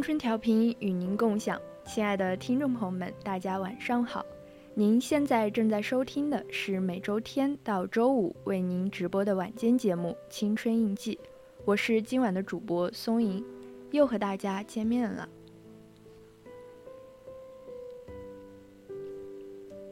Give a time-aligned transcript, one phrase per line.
[0.00, 4.24] 青春调频与您共享，亲爱的听众朋友们，大家晚上好。
[4.72, 11.16] 您现在正在收听的是每周天到周五为您直播的晚间节目《青春印记》，
[11.66, 13.44] 我是今晚的主播松莹，
[13.90, 15.28] 又和大家见面了。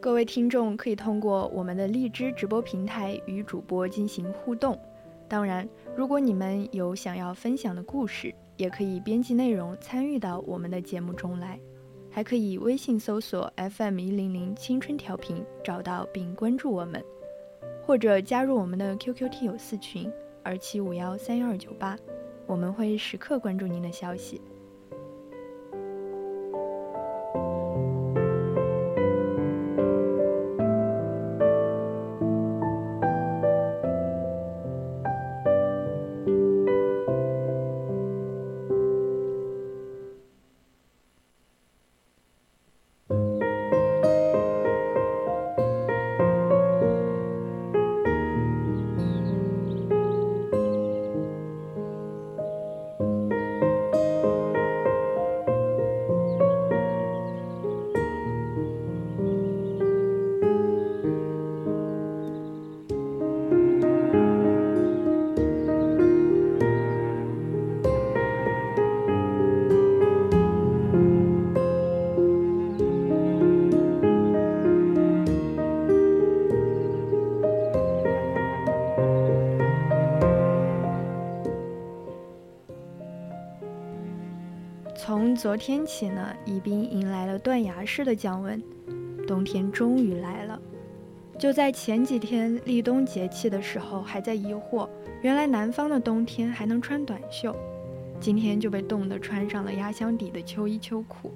[0.00, 4.80] 各位听众可以通过我们的荔枝直播平台与主播进行互动，
[5.28, 8.34] 当然，如果你们有想要分享的故事。
[8.58, 11.58] 也可以编辑内容参与到我们的节目中来，
[12.10, 17.02] 还可以微信搜索 FM 一零零青春调频找到并关注我们，
[17.86, 21.96] 或者加入我们的 QQ 听友四群二七五幺三幺二九八，
[22.46, 24.40] 我们会时刻关注您的消息。
[85.38, 88.60] 昨天起呢，宜宾迎来了断崖式的降温，
[89.24, 90.60] 冬天终于来了。
[91.38, 94.88] 就在前几天立冬节气的时候，还在疑惑，
[95.22, 97.54] 原来南方的冬天还能穿短袖，
[98.18, 101.32] 今天就被冻得穿上了压箱底的秋衣秋裤。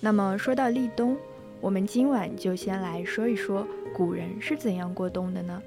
[0.00, 1.14] 那么说到立冬，
[1.60, 5.62] 我们今晚就先来说一说古人是怎样过冬的呢？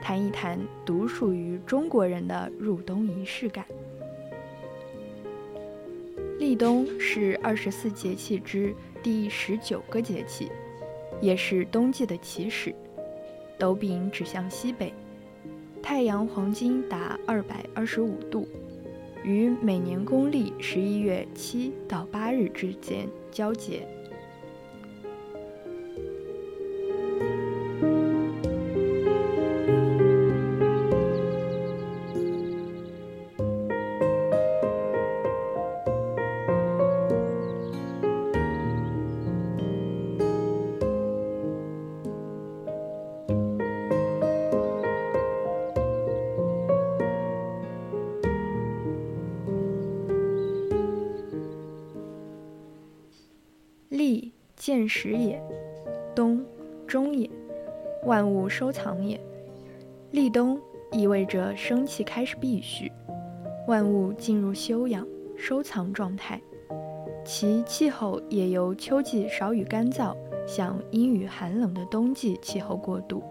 [0.00, 0.56] 谈一谈
[0.86, 3.64] 独属于中国人的入冬仪式感。
[6.50, 8.74] 立冬是二十四节气之
[9.04, 10.50] 第十九个节气，
[11.20, 12.74] 也是冬季的起始。
[13.56, 14.92] 斗柄指向西北，
[15.80, 18.48] 太阳黄金达二百二十五度，
[19.22, 23.86] 于每年公历十一月七到八日之间交接。
[54.80, 55.38] 见始也，
[56.14, 56.42] 冬
[56.86, 57.28] 终也，
[58.06, 59.20] 万物收藏也。
[60.10, 60.58] 立冬
[60.90, 62.90] 意味着生气开始闭续，
[63.68, 65.06] 万物进入休养
[65.36, 66.40] 收藏状态，
[67.26, 70.16] 其气候也由秋季少雨干燥
[70.46, 73.22] 向阴雨寒冷的冬季气候过渡。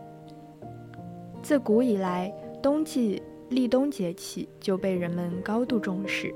[1.42, 2.32] 自古以来，
[2.62, 6.32] 冬季立冬节气就被人们高度重视，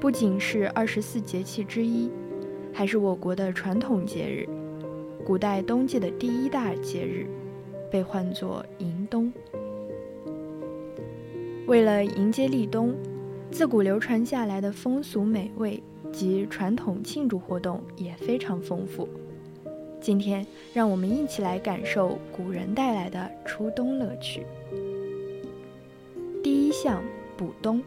[0.00, 2.10] 不仅是二十四节气之一，
[2.72, 4.48] 还是我国的传统节日，
[5.24, 7.26] 古代冬季的第一大节日，
[7.90, 9.32] 被唤作迎冬。
[11.66, 12.94] 为了迎接立冬，
[13.50, 15.82] 自古流传下来的风俗美味
[16.12, 19.08] 及传统庆祝活动也非常丰富。
[20.00, 24.46] 今天，让我们一起来感受古人带来的初冬乐趣。
[26.42, 27.02] 第一项
[27.36, 27.82] 补冬，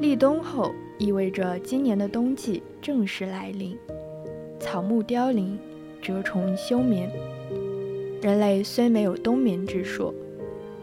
[0.00, 3.76] 立冬后意味着今年的冬季正式来临，
[4.60, 5.58] 草木凋零，
[6.00, 7.10] 蛰虫休眠。
[8.22, 10.14] 人类虽没有冬眠之说。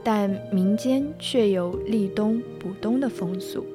[0.02, 3.66] 但民间却有立冬补冬的风俗。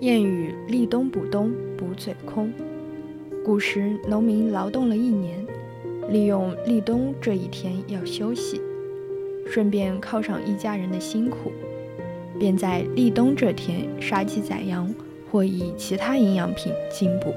[0.00, 2.52] 谚语“立冬补冬，补嘴空”。
[3.44, 5.46] 古时农民劳动了一年，
[6.10, 8.60] 利用立冬这一天要休息，
[9.46, 11.52] 顺便犒赏一家人的辛苦，
[12.38, 14.92] 便在立冬这天杀鸡宰羊，
[15.30, 17.32] 或以其他营养品进补。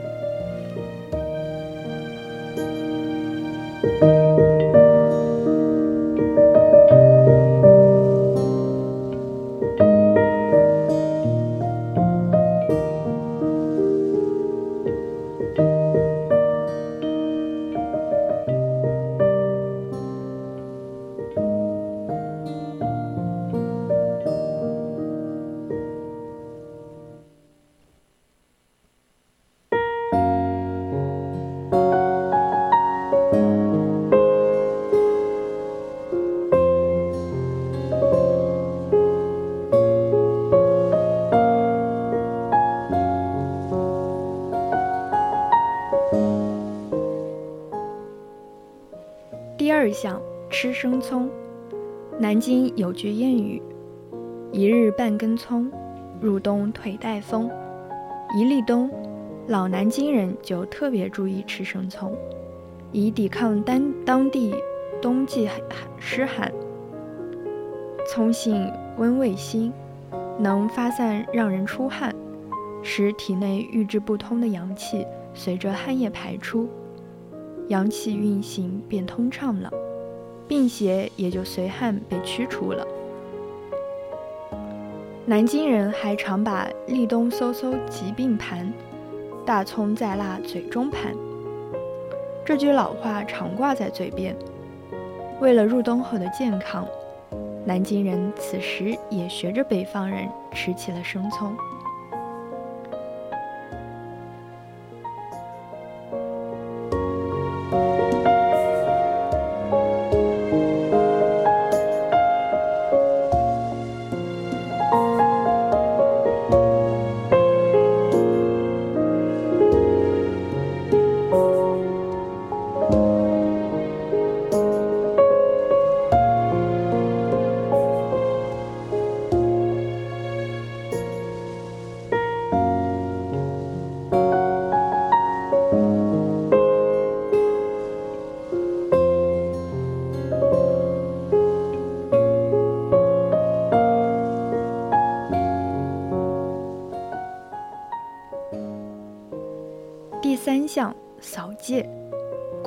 [50.85, 51.27] 生葱。
[52.19, 53.59] 南京有句谚语
[54.53, 55.67] ：“一日半根葱，
[56.21, 57.49] 入冬腿带风。”
[58.37, 58.87] 一立冬，
[59.47, 62.15] 老南京人就特别注意吃生葱，
[62.91, 64.53] 以抵抗当当地
[65.01, 65.49] 冬季
[65.97, 66.53] 湿寒。
[68.07, 69.73] 葱性温味辛，
[70.37, 72.13] 能发散让人出汗，
[72.83, 75.03] 使体内郁滞不通的阳气
[75.33, 76.69] 随着汗液排出，
[77.69, 79.71] 阳气运行变通畅了。
[80.47, 82.85] 病邪也就随汗被驱除了。
[85.25, 88.71] 南京人还常把“立冬嗖嗖疾病盘，
[89.43, 91.15] 大葱在辣嘴中盘”
[92.45, 94.35] 这句老话常挂在嘴边。
[95.41, 96.87] 为了入冬后的健康，
[97.65, 101.55] 南京人此时也学着北方人吃起了生葱。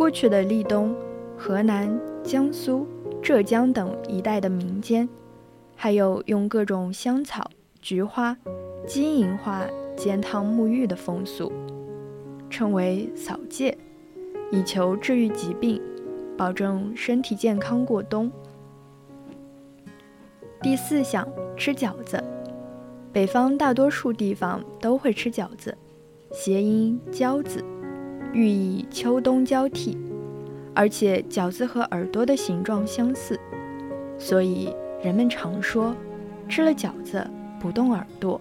[0.09, 0.97] 过去的立冬，
[1.37, 2.87] 河南、江苏、
[3.23, 5.07] 浙江等一带的民间，
[5.77, 7.51] 还有用各种香草、
[7.83, 8.35] 菊花、
[8.87, 11.53] 金银花煎汤沐浴的风俗，
[12.49, 13.77] 称为扫界，
[14.51, 15.79] 以求治愈疾病，
[16.39, 18.33] 保证身体健康过冬。
[20.63, 22.25] 第四项，吃饺子。
[23.13, 25.77] 北方大多数地方都会吃饺子，
[26.33, 27.63] 谐音“饺子”。
[28.33, 29.97] 寓意秋冬交替，
[30.75, 33.39] 而且饺子和耳朵的形状相似，
[34.19, 35.95] 所以人们常说
[36.49, 37.27] 吃了饺子
[37.59, 38.41] 不动耳朵，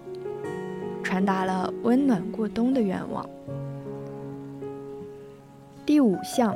[1.02, 3.28] 传达了温暖过冬的愿望。
[5.86, 6.54] 第五项，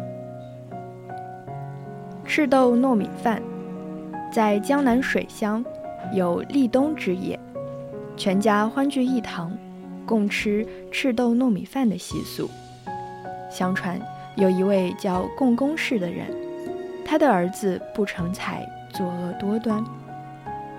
[2.25, 3.43] 赤豆糯米饭，
[4.31, 5.65] 在江南水乡
[6.15, 7.41] 有立冬之夜，
[8.15, 9.57] 全家欢聚一堂，
[10.05, 12.49] 共吃赤豆糯米饭的习俗。
[13.52, 14.00] 相传
[14.37, 16.26] 有一位叫共工氏的人，
[17.04, 19.85] 他的儿子不成才，作恶多端。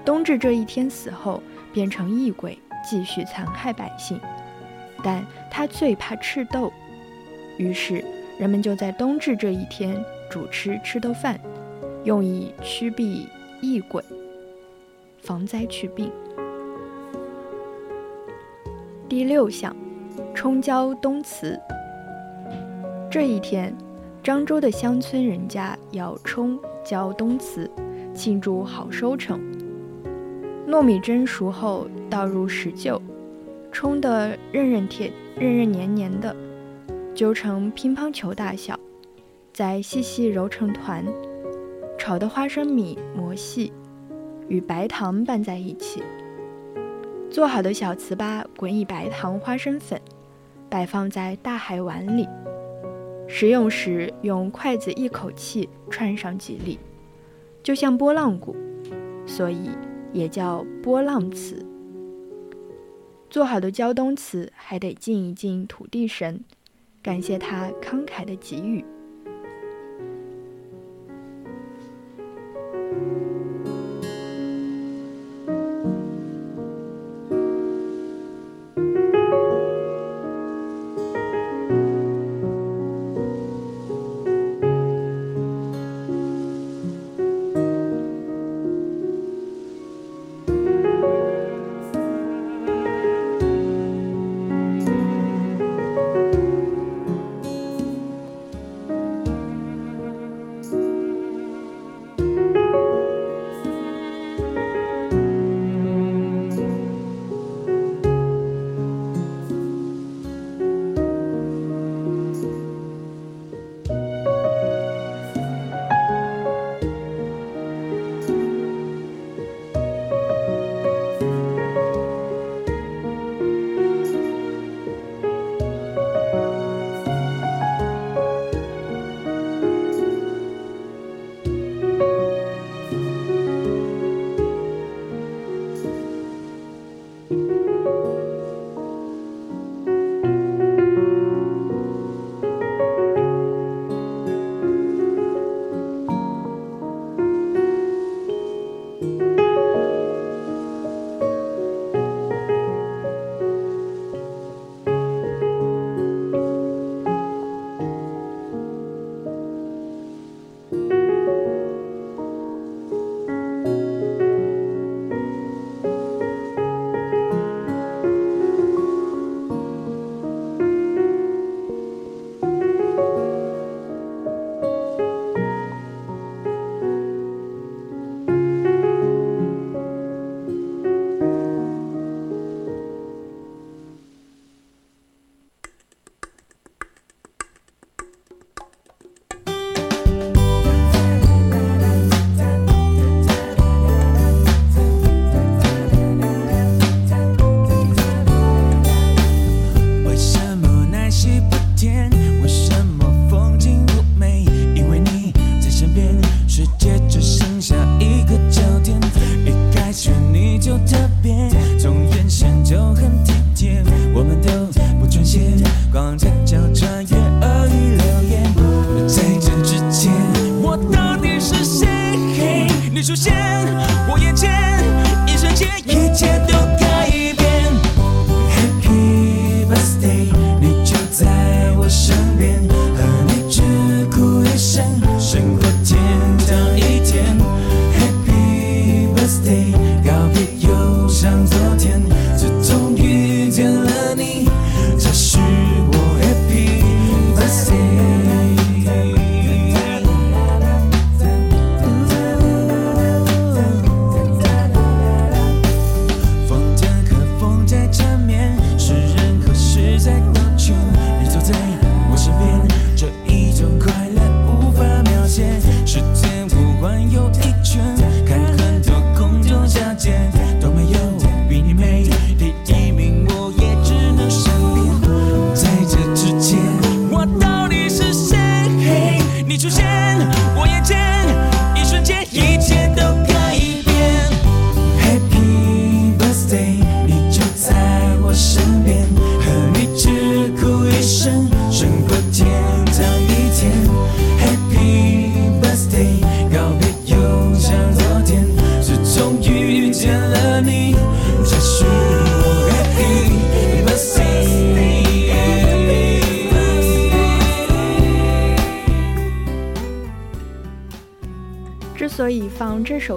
[0.03, 4.19] 冬至这一天死后，变成异鬼，继续残害百姓。
[5.03, 6.73] 但他最怕赤豆，
[7.57, 8.03] 于是
[8.39, 11.39] 人们就在冬至这一天主吃赤豆饭，
[12.03, 13.29] 用以驱避
[13.61, 14.03] 异鬼，
[15.21, 16.11] 防灾祛病。
[19.07, 19.75] 第六项，
[20.33, 21.59] 冲交冬祠。
[23.13, 23.71] 这一天，
[24.23, 27.69] 漳州的乡村人家要冲交冬祠，
[28.11, 29.39] 庆祝好收成。
[30.67, 32.99] 糯米蒸熟后倒入石臼，
[33.71, 36.35] 冲得韧韧铁、韧韧黏黏的，
[37.13, 38.79] 揪成乒乓球大小，
[39.53, 41.05] 再细细揉成团。
[41.99, 43.71] 炒的花生米磨细，
[44.47, 46.01] 与白糖拌在一起。
[47.29, 50.01] 做好的小糍粑滚以白糖、花生粉，
[50.67, 52.27] 摆放在大海碗里。
[53.35, 56.77] 食用时用筷子一口气串上几粒，
[57.63, 58.55] 就像拨浪鼓，
[59.25, 59.71] 所以。
[60.13, 61.65] 也叫拨浪词。
[63.31, 66.39] 做好的胶东词还得敬一敬土地神，
[67.01, 68.85] 感谢他慷慨的给予。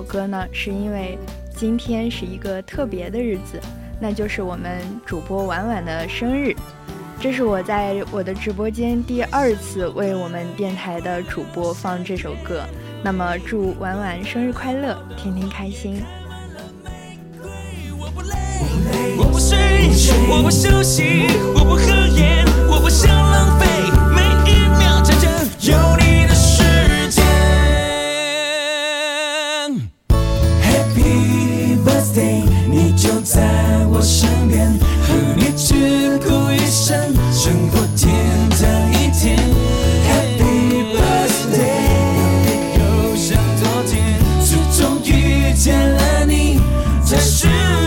[0.06, 1.18] 歌呢，是因为
[1.54, 3.60] 今天是一个特别的日子，
[4.00, 6.54] 那就是我们主播婉婉的生日。
[7.18, 12.62] 这是我在我的直播间第二次为我们电台的主播放这首歌，
[13.02, 16.02] 那么祝婉婉生日快乐，天天开心。
[19.18, 19.56] 我不睡，
[20.28, 21.26] 我不休息，
[47.56, 47.85] time.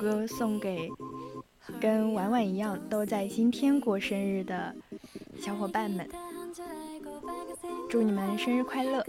[0.00, 0.90] 歌送给
[1.78, 4.74] 跟婉婉一样都在今天过生日的
[5.38, 6.08] 小伙伴们。
[7.86, 9.04] 祝你们生日快乐。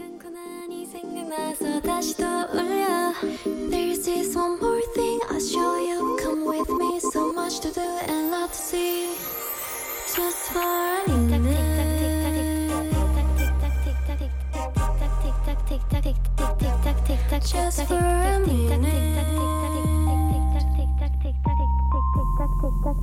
[17.44, 19.11] Just for a minute.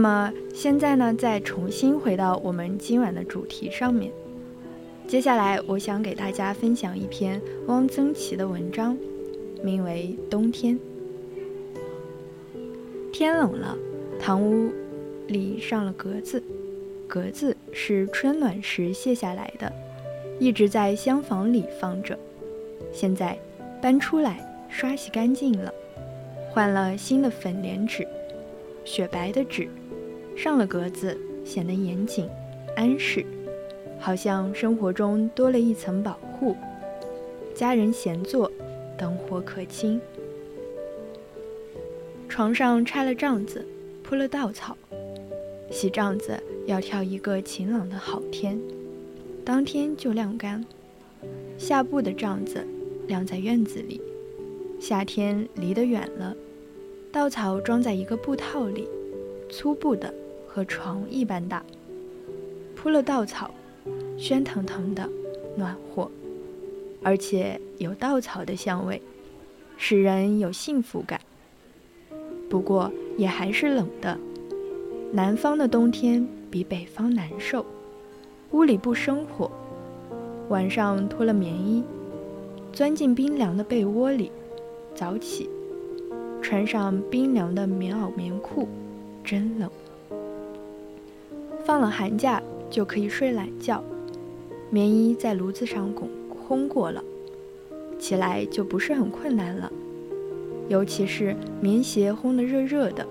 [0.00, 4.10] 那么现在呢，再重新回到我们今晚的主题上面。
[5.06, 8.96] 接下来，我想给大家分享一篇汪曾祺的文章，
[9.62, 10.74] 名为《冬天》。
[13.12, 13.76] 天冷了，
[14.18, 14.72] 堂屋
[15.26, 16.42] 里上了格子，
[17.06, 19.70] 格子是春暖时卸下来的，
[20.38, 22.18] 一直在厢房里放着。
[22.90, 23.38] 现在
[23.82, 25.70] 搬出来，刷洗干净了，
[26.52, 28.08] 换了新的粉莲纸，
[28.82, 29.68] 雪白的纸，
[30.42, 32.26] 上了格子，显得严谨、
[32.74, 33.22] 安适，
[33.98, 36.56] 好像生活中多了一层保护。
[37.54, 38.50] 家人闲坐，
[38.96, 40.00] 灯火可亲。
[42.26, 43.62] 床上拆了帐子，
[44.02, 44.74] 铺了稻草。
[45.70, 48.58] 洗帐子要挑一个晴朗的好天，
[49.44, 50.64] 当天就晾干。
[51.58, 52.66] 下布的帐子
[53.06, 54.00] 晾在院子里，
[54.80, 56.34] 夏天离得远了，
[57.12, 58.88] 稻草装在一个布套里，
[59.50, 60.12] 粗布的，
[60.52, 61.62] 和床一般大。
[62.74, 63.54] 铺了稻草，
[64.18, 65.08] 喧腾腾的，
[65.56, 66.10] 暖和，
[67.04, 69.00] 而且有稻草的香味，
[69.76, 71.20] 使人有幸福感。
[72.48, 74.18] 不过也还是冷的，
[75.12, 77.64] 南方的冬天比北方难受，
[78.50, 79.48] 屋里不生火。
[80.48, 81.84] 晚上脱了棉衣，
[82.72, 84.32] 钻进冰凉的被窝里，
[84.96, 85.48] 早起，
[86.42, 88.66] 穿上冰凉的棉袄棉裤，
[89.22, 89.70] 真冷。
[91.64, 93.82] 放了寒假就可以睡懒觉，
[94.70, 96.08] 棉衣在炉子上拱
[96.48, 97.02] 烘过了，
[97.98, 99.70] 起来就不是很困难了。
[100.68, 103.06] 尤其是棉鞋烘得热热的，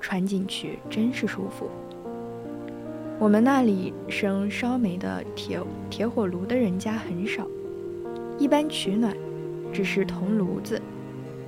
[0.00, 1.68] 穿进去真是舒服。
[3.18, 7.46] 我们那里生烧煤的铁铁火炉的人家很少，
[8.38, 9.14] 一般取暖
[9.72, 10.80] 只是铜炉子、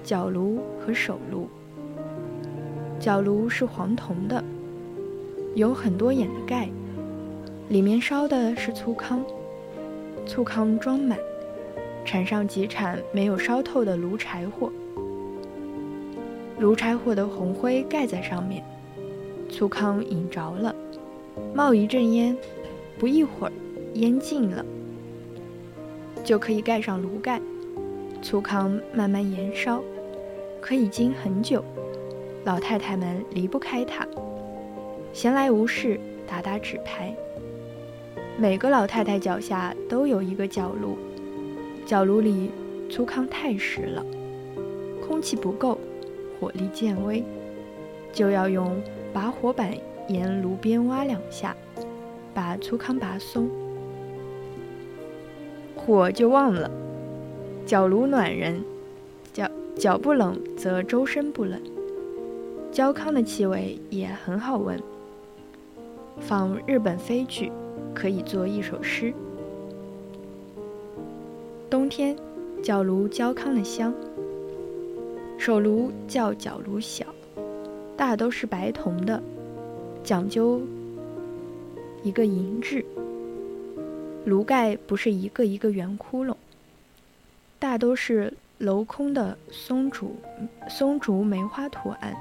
[0.04, 1.48] 角炉和手炉。
[3.00, 4.42] 角炉是黄铜的，
[5.56, 6.68] 有很多眼的盖，
[7.70, 9.22] 里面烧的是粗糠，
[10.26, 11.18] 粗糠装满，
[12.04, 14.70] 铲上几铲没有烧透的炉柴火，
[16.58, 18.62] 炉柴火的红灰盖在上面，
[19.48, 20.76] 粗糠引着了。
[21.54, 22.36] 冒一阵烟，
[22.98, 23.52] 不一会儿，
[23.94, 24.62] 烟尽了，
[26.22, 27.40] 就可以盖上炉盖，
[28.20, 29.82] 粗糠慢慢燃烧，
[30.60, 31.64] 可以经很久。
[32.44, 34.06] 老太太们离不开它，
[35.16, 37.16] 闲来无事打打纸牌。
[38.36, 40.98] 每个老太太脚下都有一个角炉，
[41.86, 42.50] 角炉里
[42.90, 44.04] 粗糠太实了，
[45.00, 45.78] 空气不够，
[46.38, 47.24] 火力渐微，
[48.12, 48.78] 就要用
[49.10, 49.72] 拔火板。
[50.08, 51.56] 沿炉边挖两下，
[52.34, 53.48] 把粗糠拔松，
[55.74, 56.70] 火就旺了。
[57.64, 58.62] 脚炉暖人，
[59.32, 61.58] 脚脚不冷则周身不冷。
[62.70, 64.78] 焦糠的气味也很好闻，
[66.20, 67.52] 仿日本飞剧，
[67.94, 69.12] 可以做一首诗。
[71.70, 72.16] 冬天，
[72.62, 73.92] 脚炉焦糠的香。
[75.38, 77.06] 手炉叫脚炉小，
[77.96, 79.22] 大都是白铜的。
[80.02, 80.60] 讲究
[82.02, 82.84] 一个银质，
[84.24, 86.34] 炉盖不是一个一个圆窟窿，
[87.58, 90.16] 大都是镂空的松竹
[90.68, 92.16] 松竹梅花图案。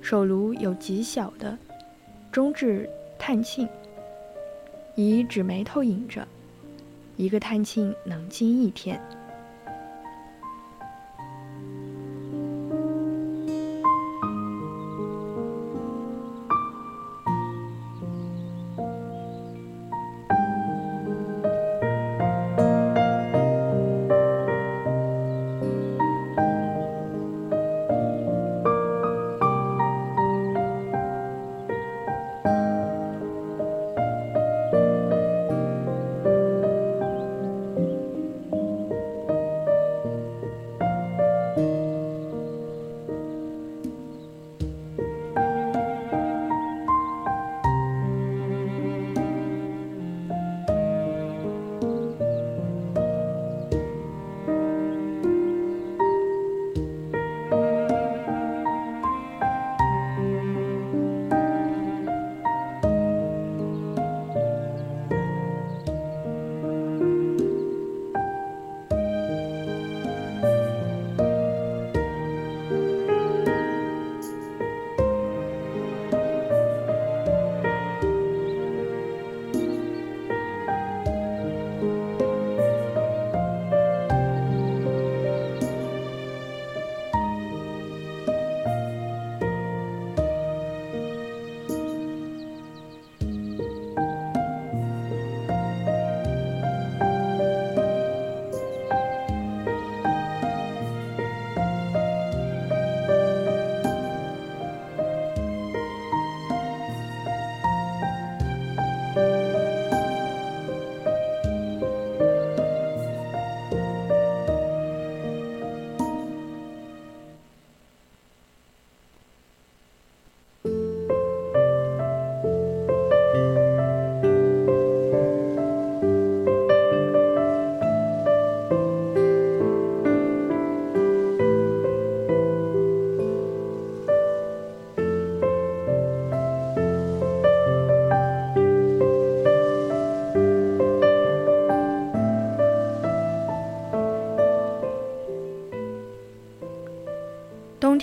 [0.00, 1.56] 手炉有极小的，
[2.36, 2.86] 中至
[3.18, 3.66] 探庆，
[4.94, 6.28] 以指眉头引着，
[7.16, 9.00] 一个探庆能经一天。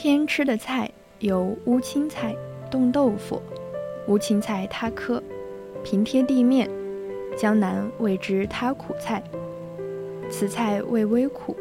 [0.03, 2.35] 天吃的菜有乌青菜、
[2.69, 3.41] 冻豆腐、
[4.09, 5.23] 乌青菜它颗、
[5.81, 6.69] 平贴地面，
[7.37, 9.23] 江南谓之它苦菜。
[10.29, 11.55] 此菜味微苦。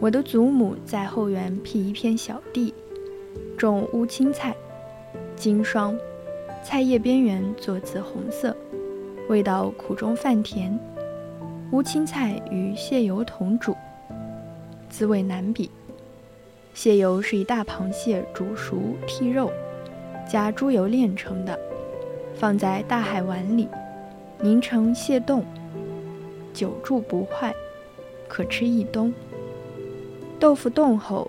[0.00, 2.74] 我的祖母在后园辟一片小地，
[3.56, 4.56] 种乌青菜，
[5.36, 5.96] 经霜，
[6.64, 8.56] 菜叶边缘作紫红色，
[9.28, 10.76] 味道苦中泛甜。
[11.70, 13.72] 乌青菜与蟹油同煮，
[14.90, 15.70] 滋味难比。
[16.74, 18.76] 蟹油是以大螃蟹煮熟
[19.06, 19.50] 剔肉，
[20.28, 21.58] 加猪油炼成的，
[22.34, 23.68] 放在大海碗里，
[24.40, 25.44] 凝成蟹冻，
[26.54, 27.52] 久住不坏，
[28.28, 29.12] 可吃一冬。
[30.38, 31.28] 豆腐冻后，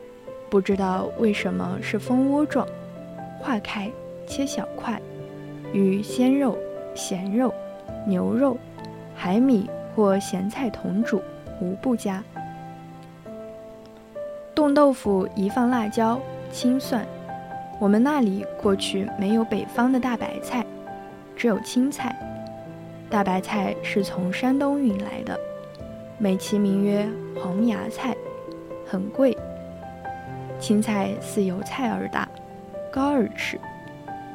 [0.52, 2.68] 不知道为什么是蜂窝状，
[3.40, 3.92] 化开
[4.28, 5.02] 切小块，
[5.74, 6.56] 与鲜肉、
[6.94, 7.52] 咸肉、
[8.06, 8.56] 牛肉、
[9.16, 11.20] 海米或咸菜同煮，
[11.60, 12.24] 无不佳。
[14.60, 16.20] 冻豆腐宜放辣椒、
[16.52, 17.08] 青蒜。
[17.80, 20.66] 我们那里过去没有北方的大白菜，
[21.34, 22.14] 只有青菜。
[23.10, 25.40] 大白菜是从山东运来的，
[26.18, 27.08] 美其名曰
[27.42, 28.14] 黄芽菜。
[28.86, 29.38] 很贵。
[30.60, 32.28] 青菜似油菜而大，
[32.92, 33.58] 高而尺，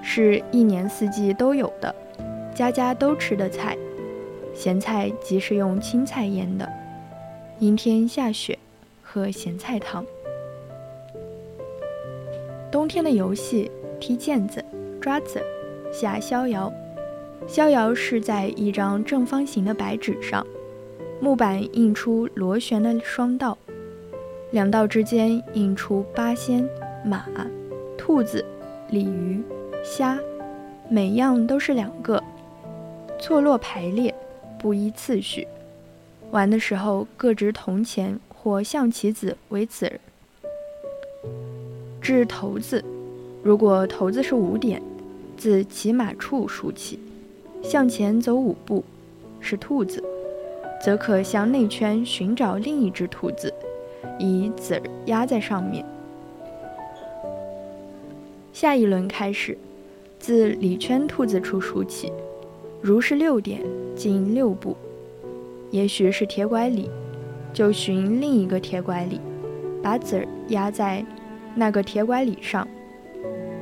[0.01, 1.95] 是一年四季都有的，
[2.55, 3.77] 家家都吃的菜。
[4.55, 6.67] 咸菜即是用青菜腌的。
[7.59, 8.59] 阴天下雪，
[9.03, 10.03] 喝咸菜汤。
[12.75, 14.61] 冬天的游戏：踢毽子、
[15.01, 15.41] 抓子、
[15.93, 16.73] 下逍遥。
[17.47, 20.45] 逍遥是在一张正方形的白纸上，
[21.21, 23.57] 木板印出螺旋的双道。
[24.51, 26.69] 两道之间印出八仙、
[27.05, 27.27] 马、
[27.97, 28.45] 兔子、
[28.91, 29.41] 鲤鱼、
[29.85, 30.19] 虾，
[30.89, 32.21] 每样都是两个，
[33.21, 34.13] 错落排列，
[34.59, 35.47] 不依次序。
[36.33, 40.01] 玩的时候各执铜钱或象棋子为子
[42.05, 42.85] 掷骰子，
[43.43, 44.83] 如果骰子是五点，
[45.39, 46.99] 自骑马处数起，
[47.63, 48.85] 向前走五步，
[49.41, 50.05] 是兔子，
[50.85, 53.51] 则可向内圈寻找另一只兔子。
[54.19, 55.83] 以子儿压在上面。
[58.53, 59.57] 下一轮开始，
[60.19, 62.13] 自里圈兔子处数起，
[62.83, 63.63] 如是六点，
[63.97, 64.77] 进六步。
[65.71, 66.91] 也许是铁拐李，
[67.55, 69.19] 就寻另一个铁拐李，
[69.83, 71.03] 把子儿压在
[71.55, 72.67] 那个铁拐李上。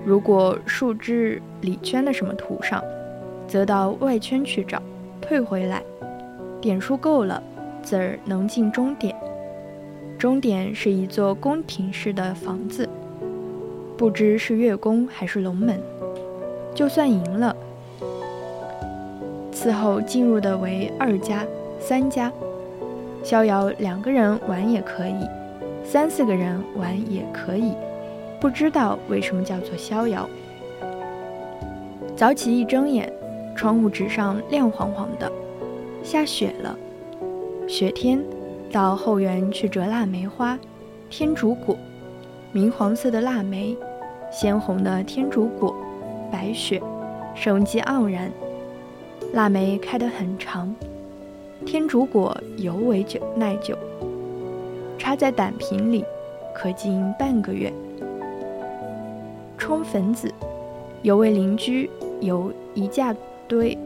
[0.05, 2.83] 如果数至里圈的什么图上，
[3.47, 4.83] 则到外圈去找，
[5.21, 5.83] 退回来，
[6.61, 7.43] 点数够了，
[7.83, 9.15] 子儿能进终点。
[10.19, 12.89] 终点是一座宫廷式的房子，
[13.97, 15.81] 不知是月宫还是龙门。
[16.75, 17.55] 就算赢了，
[19.53, 21.45] 此后进入的为二家、
[21.79, 22.33] 三家。
[23.23, 25.27] 逍遥两个人玩也可以，
[25.93, 27.75] 三四个人玩也可以。
[28.41, 30.27] 不知道为什么叫做逍遥。
[32.17, 33.13] 早起一睁眼，
[33.55, 35.31] 窗户纸上亮晃晃的，
[36.03, 36.75] 下雪了，
[37.69, 38.19] 雪天。
[38.73, 40.59] 到后园去折腊梅花，
[41.11, 41.77] 天竺果，
[42.53, 43.77] 明黄色的腊梅，
[44.31, 45.77] 鲜红的天竺果，
[46.31, 46.83] 白雪，
[47.35, 48.33] 生机盎然。
[49.35, 50.75] 腊梅开得很长，
[51.67, 53.77] 天竺果尤为久耐久，
[55.03, 56.05] 插在胆瓶里，
[56.55, 57.73] 可浸半个月。
[59.59, 60.33] 冲粉子，
[61.03, 61.91] 有位邻居
[62.21, 63.13] 有一架
[63.49, 63.77] 堆，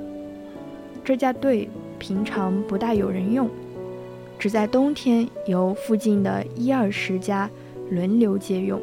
[1.02, 1.66] 这架堆
[1.98, 3.48] 平常不大有人用。
[4.38, 7.48] 只在冬天由附近的一二十家
[7.88, 8.78] 轮流借用，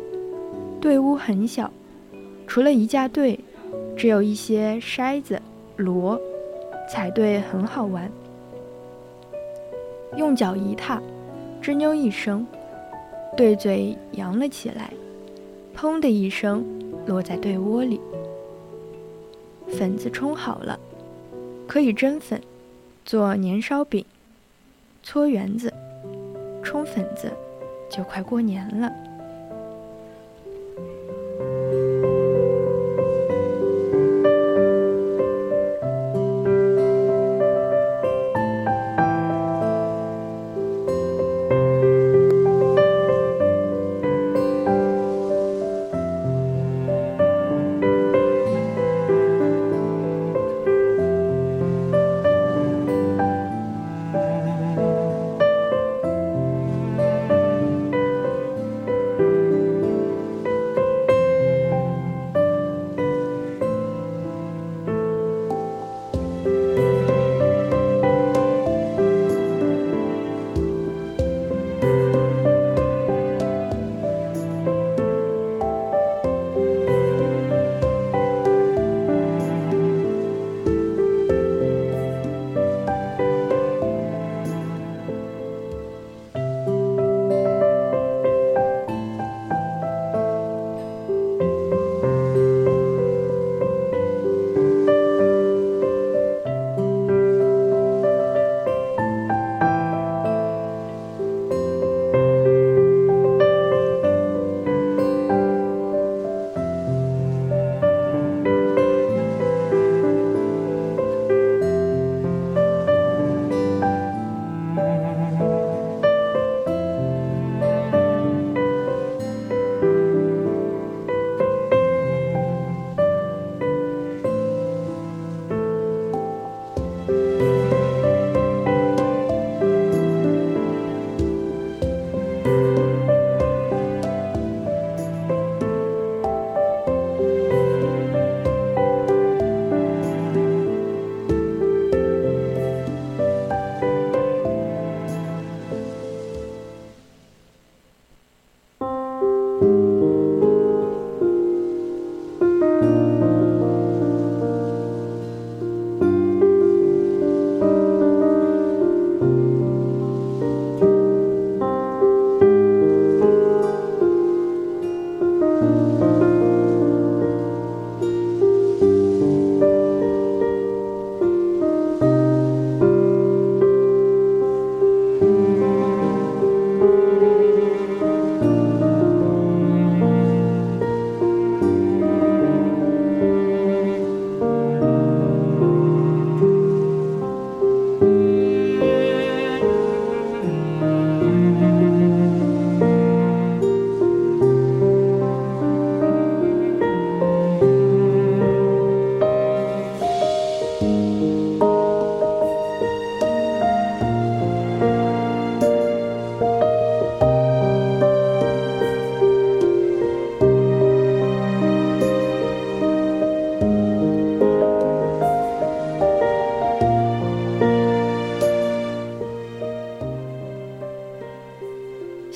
[0.81, 1.71] 队屋很小，
[2.47, 3.39] 除了一架队，
[3.95, 5.39] 只有一些筛子、
[5.75, 6.19] 锣，
[6.89, 8.11] 踩队很好玩。
[10.17, 10.99] 用脚一踏，
[11.63, 12.45] 吱扭一声，
[13.37, 14.91] 对嘴扬了起来，
[15.73, 16.61] 砰的一声
[17.05, 18.01] 落在对窝里。
[19.69, 20.77] 粉子冲好了，
[21.65, 22.41] 可以蒸粉，
[23.05, 24.03] 做年烧饼。
[25.03, 25.73] 搓圆子，
[26.61, 27.31] 冲粉子，
[27.89, 28.91] 就快过年了。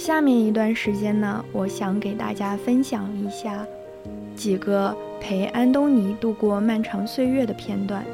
[0.07, 3.67] 下面一段时间呢，我想给大家分享一下
[4.37, 8.05] 几个陪安东尼度过漫长岁月的片段。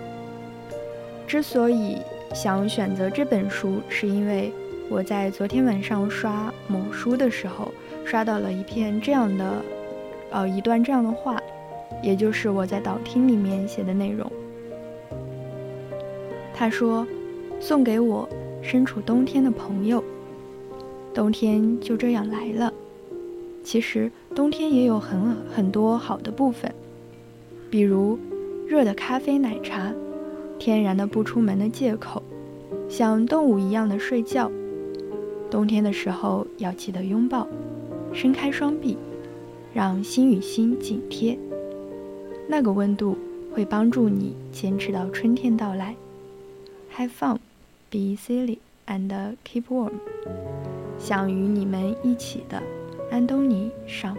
[1.27, 1.97] 之所以
[2.33, 4.51] 想选择这本书，是因为
[4.89, 7.71] 我在昨天晚上刷某书的时候，
[8.03, 9.53] 刷到了一篇这样的，
[10.31, 11.39] 呃，一段这样的话，
[12.01, 14.27] 也就是我在导听里面写的内容。
[16.55, 17.05] 他说
[17.61, 18.27] ：“送给我
[18.63, 20.03] 身处冬天的朋友。”
[21.13, 22.73] 冬天就这样来了。
[23.63, 26.73] 其实冬天也有很很多好的部分，
[27.69, 28.19] 比如
[28.67, 29.93] 热的咖啡奶茶，
[30.59, 32.21] 天然的不出门的借口，
[32.89, 34.51] 像动物一样的睡觉。
[35.49, 37.47] 冬天的时候要记得拥抱，
[38.11, 38.97] 伸开双臂，
[39.73, 41.37] 让心与心紧贴。
[42.47, 43.15] 那个温度
[43.53, 45.95] 会帮助你坚持到春天到来。
[46.97, 47.37] Have fun,
[47.89, 48.57] be silly,
[48.87, 49.93] and keep warm.
[51.05, 52.63] 想与你们一起的
[53.11, 54.15] 安东尼上。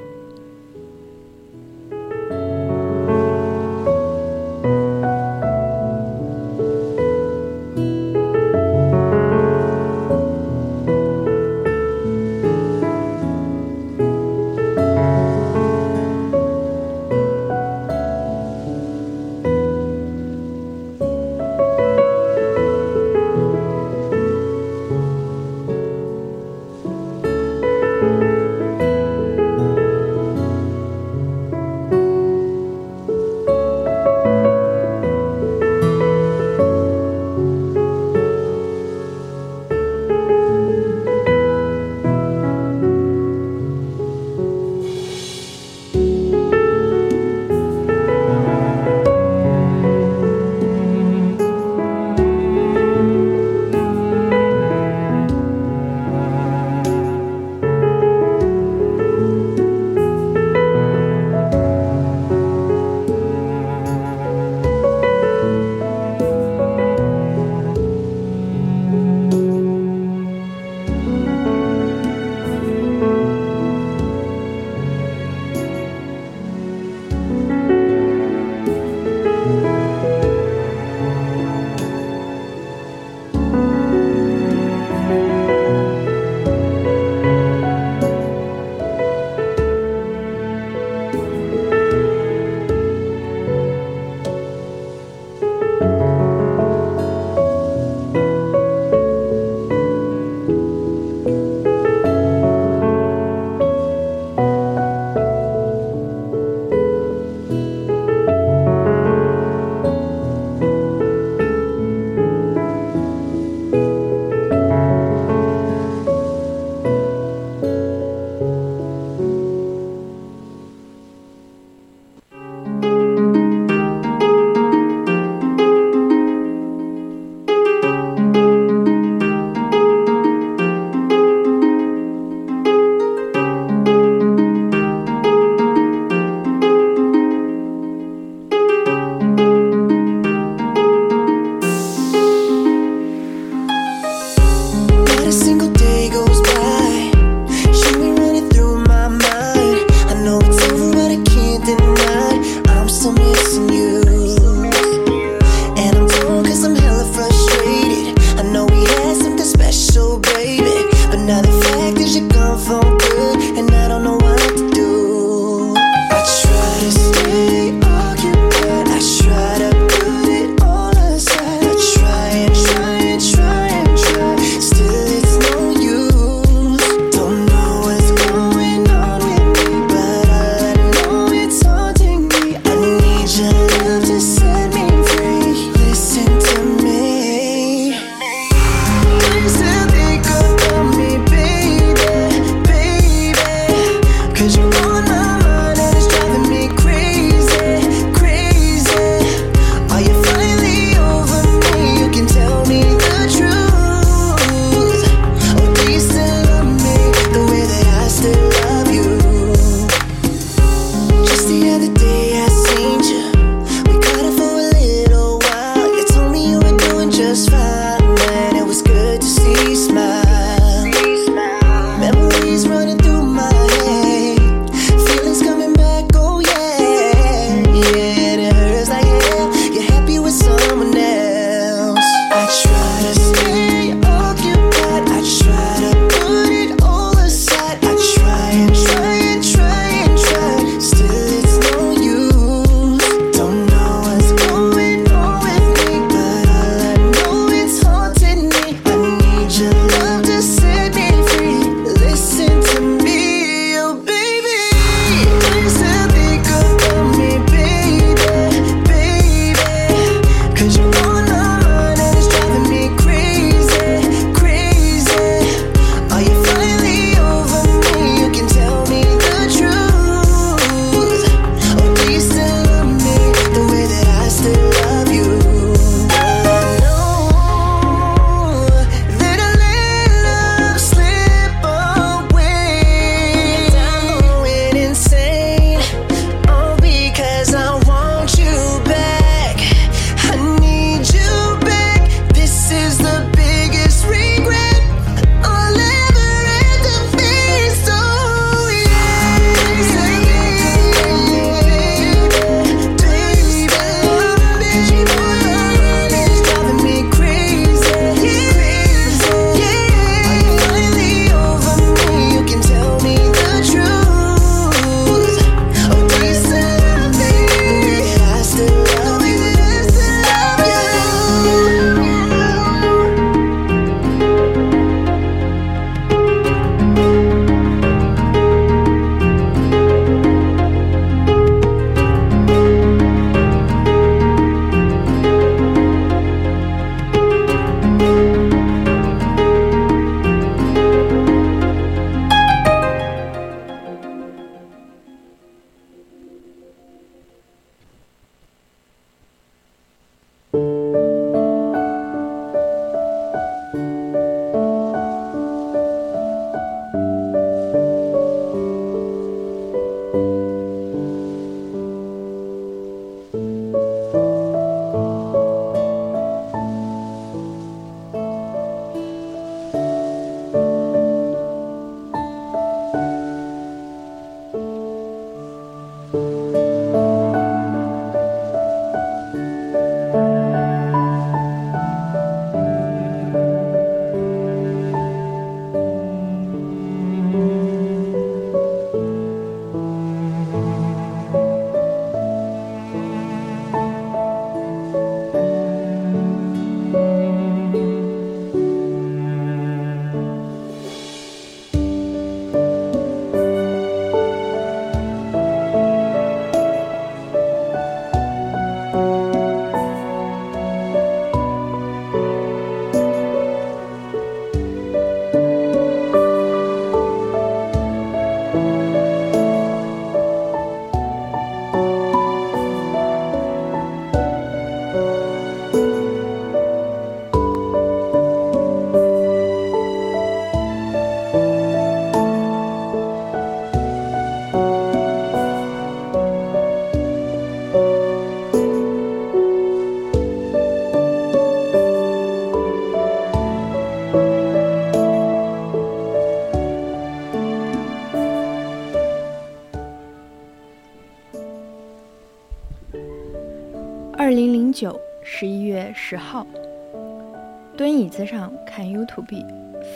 [458.15, 459.45] 子上看 YouTube，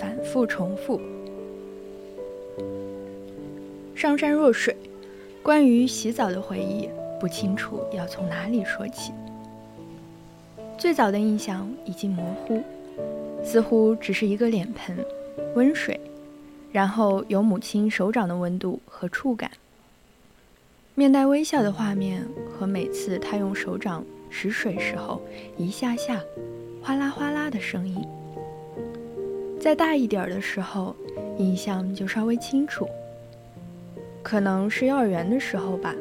[0.01, 1.01] 反复重复。
[3.95, 4.77] 上善若水，
[5.41, 6.89] 关于洗澡的回忆
[7.21, 9.13] 不清楚要从哪里说起。
[10.77, 12.61] 最早的印象已经模糊，
[13.45, 14.97] 似乎只是一个脸盆、
[15.55, 16.01] 温水，
[16.73, 19.49] 然后有母亲手掌的温度和触感，
[20.97, 25.23] 面带微笑的画面和每次她用手掌拾水时候
[25.57, 26.21] 一下下
[26.83, 27.97] 哗啦哗啦的声音。
[29.61, 30.95] 再大一点的时候，
[31.37, 32.89] 印象就稍微清楚。
[34.23, 35.95] 可能是幼儿园的时候吧，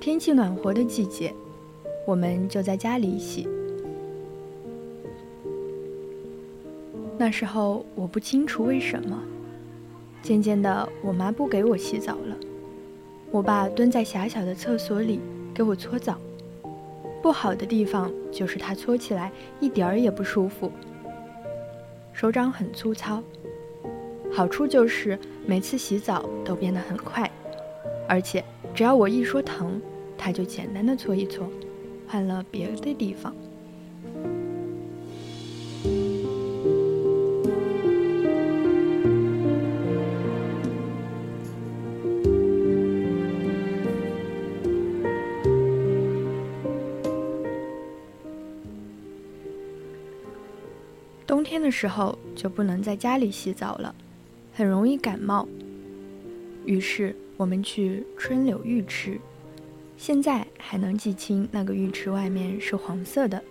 [0.00, 1.32] 天气暖和的季节，
[2.06, 3.48] 我们就在家里洗。
[7.18, 9.22] 那时候我不清楚为什么，
[10.22, 12.36] 渐渐的，我妈不给我洗澡了，
[13.30, 15.20] 我爸蹲在狭小的厕所里
[15.54, 16.18] 给我搓澡。
[17.26, 20.70] 不好的地方就是它搓起来一点儿也不舒服，
[22.12, 23.20] 手掌很粗糙。
[24.32, 27.28] 好处就是每次洗澡都变得很快，
[28.08, 29.82] 而且只要我一说疼，
[30.16, 31.50] 它就简单的搓一搓，
[32.06, 33.34] 换了别的地方。
[51.56, 53.94] 天的时候就不能在家里洗澡了。
[54.52, 55.48] 很容易感冒，
[56.66, 59.18] 于是我们去春柳浴池。
[59.96, 63.42] 现在还能记清那个浴池外面是黄色的，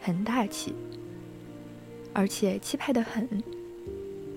[0.00, 0.72] 很大气，
[2.12, 3.28] 而且气派的很。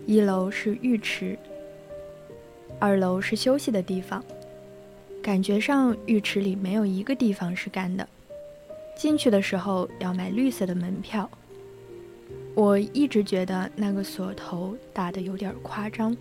[0.07, 1.37] 一楼是浴池，
[2.79, 4.23] 二楼是休息的地方。
[5.21, 8.09] 感觉上浴池里没有一个地方是干的。
[8.97, 11.29] 进去的时候要买绿色的门票。
[12.53, 16.15] 我一直觉得那个锁头打得有点夸张。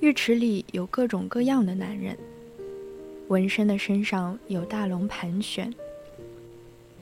[0.00, 2.16] 浴池里有各种各样的男人，
[3.28, 5.70] 纹身的身上有大龙盘旋，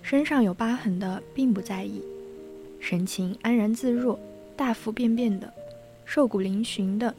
[0.03, 2.03] 身上有疤痕的并不在意，
[2.81, 4.19] 神情安然自若，
[4.57, 5.53] 大腹便便的，
[6.05, 7.15] 瘦骨嶙峋的，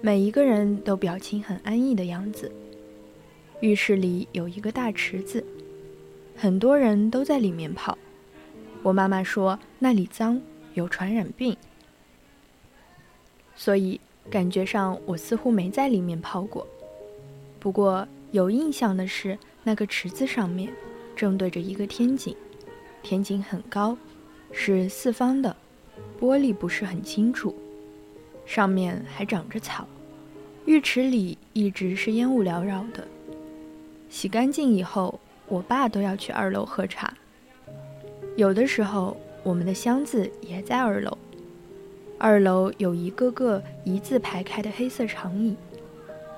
[0.00, 2.50] 每一个人都表情很安逸的样子。
[3.60, 5.44] 浴室里有一个大池子，
[6.34, 7.96] 很多人都在里面泡。
[8.82, 10.40] 我妈妈说那里脏，
[10.74, 11.56] 有传染病，
[13.56, 14.00] 所以
[14.30, 16.66] 感觉上我似乎没在里面泡过。
[17.58, 20.72] 不过有印象的是，那个池子上面
[21.16, 22.36] 正对着一个天井，
[23.02, 23.98] 天井很高，
[24.52, 25.56] 是四方的，
[26.20, 27.54] 玻璃不是很清楚，
[28.44, 29.86] 上面还长着草。
[30.66, 33.06] 浴池里一直是烟雾缭绕的。
[34.08, 35.18] 洗干净以后，
[35.48, 37.12] 我爸都要去二楼喝茶。
[38.36, 41.16] 有的时候，我们的箱子也在二楼。
[42.18, 45.56] 二楼有一个个一字排开的黑色长椅，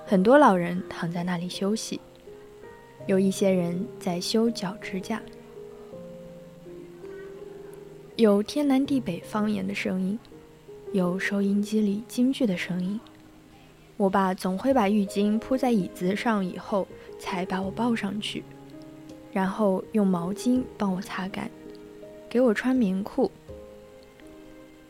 [0.07, 2.01] 很多老人躺在那里休息，
[3.07, 5.21] 有一些人在修脚指甲。
[8.15, 10.17] 有天南地北方言的声音，
[10.93, 12.99] 有收音机里京剧的声音。
[13.97, 16.87] 我爸总会把浴巾铺在椅子上，以后
[17.19, 18.45] 才把我抱上去，
[19.33, 21.51] 然后用毛巾帮我擦干。
[22.29, 23.31] 给我穿棉裤。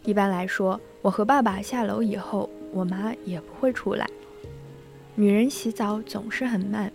[0.05, 4.07] 一般来说，我和爸爸下楼以后，我妈也不会出来。
[5.15, 6.91] 女人洗澡总是很慢，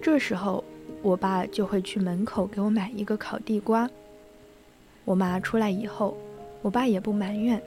[0.00, 0.62] 这时候
[1.02, 3.90] 我爸就会去门口给我买一个烤地瓜。
[5.04, 6.16] 我妈出来以后，
[6.62, 7.60] 我爸也不埋怨，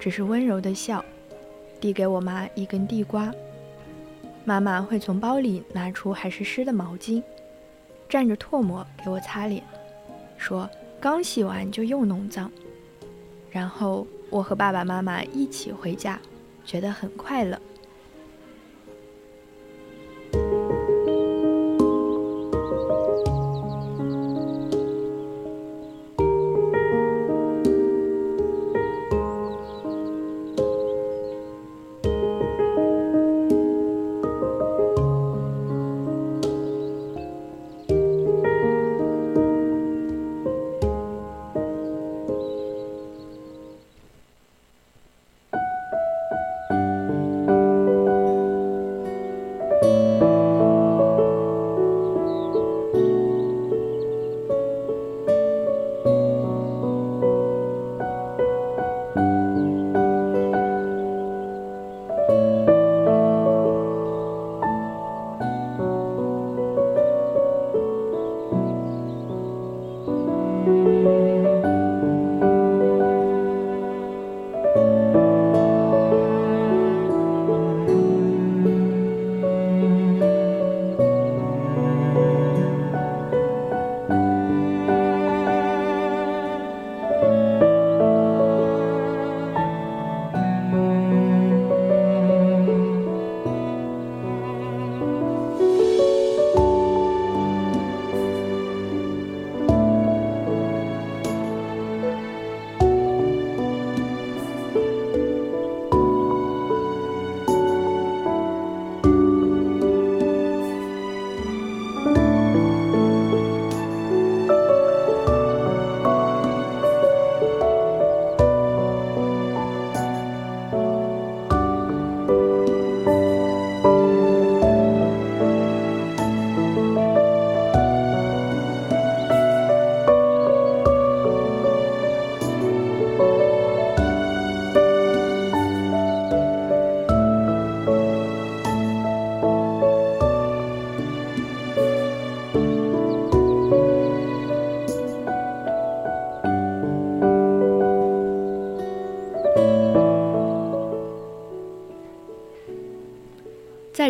[0.00, 1.04] 只是温柔的笑，
[1.80, 3.32] 递给我妈一根地瓜。
[4.44, 7.22] 妈妈会从包里拿出还是湿的毛巾，
[8.08, 9.62] 蘸着唾沫给我擦脸，
[10.36, 10.68] 说。
[11.00, 12.50] 刚洗完就又弄脏，
[13.50, 16.18] 然后我和爸爸妈妈一起回家，
[16.64, 17.60] 觉得很快乐。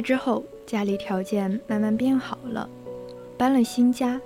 [0.00, 2.68] 之后，家里条件慢慢变好了，
[3.36, 4.20] 搬了新家，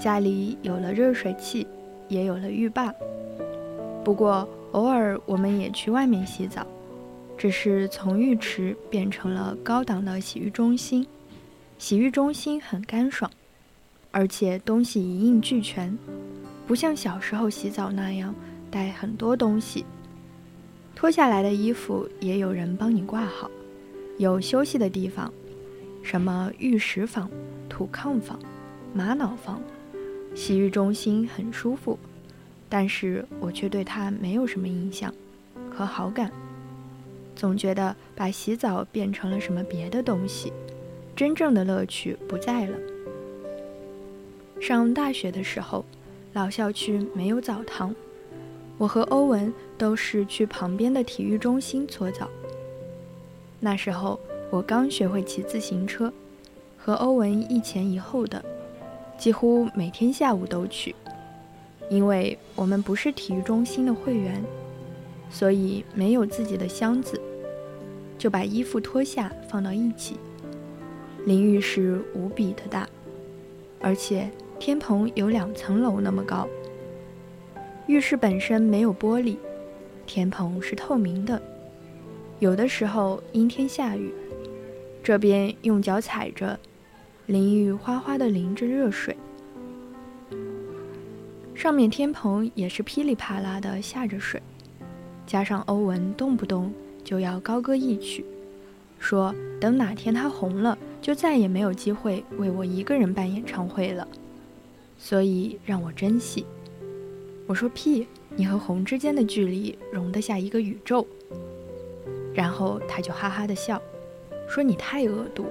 [0.00, 1.66] 家里有了热水器，
[2.08, 2.92] 也有了浴霸。
[4.04, 6.66] 不过偶尔我们也去外面洗澡，
[7.36, 11.06] 只是从浴池变成了高档的洗浴中心。
[11.78, 13.30] 洗浴中心很干爽，
[14.10, 15.98] 而且东西一应俱全，
[16.66, 18.34] 不像小时候洗澡那样
[18.70, 19.84] 带很多东西。
[20.94, 23.50] 脱下来的衣服也有人帮你挂好，
[24.18, 25.32] 有休息的地方，
[26.02, 27.28] 什么玉石坊、
[27.68, 28.38] 土炕坊、
[28.94, 29.60] 玛瑙坊，
[30.34, 31.98] 洗浴中心很舒服，
[32.68, 35.12] 但是我却对它没有什么印象
[35.70, 36.32] 和好感，
[37.34, 40.52] 总觉得把洗澡变成了什么别的东西，
[41.14, 42.78] 真正的乐趣不在了。
[44.58, 45.84] 上大学的时候，
[46.32, 47.94] 老校区没有澡堂。
[48.78, 52.28] 我和欧文都是去旁边的体育中心搓澡。
[53.58, 54.18] 那时候
[54.50, 56.12] 我刚学会骑自行车，
[56.76, 58.44] 和欧文一前一后的，
[59.18, 60.94] 几乎每天下午都去。
[61.88, 64.42] 因为我们不是体育中心的会员，
[65.30, 67.20] 所以没有自己的箱子，
[68.18, 70.16] 就把衣服脱下放到一起。
[71.24, 72.88] 淋浴室无比的大，
[73.80, 74.28] 而且
[74.58, 76.48] 天棚有两层楼那么高。
[77.86, 79.36] 浴室本身没有玻璃，
[80.06, 81.40] 天棚是透明的。
[82.38, 84.12] 有的时候阴天下雨，
[85.02, 86.58] 这边用脚踩着，
[87.24, 89.16] 淋浴哗哗地淋着热水。
[91.54, 94.42] 上面天棚也是噼里啪啦的下着水，
[95.26, 96.70] 加上欧文动不动
[97.02, 98.22] 就要高歌一曲，
[98.98, 104.06] 说等哪天他红了，就再也没有机会为我一个人办演唱会了，
[104.98, 106.44] 所以让我珍惜。
[107.46, 108.06] 我说屁，
[108.36, 111.06] 你和红之间的距离容得下一个宇宙。
[112.36, 113.80] 然后他就哈哈的笑，
[114.46, 115.46] 说你太恶毒。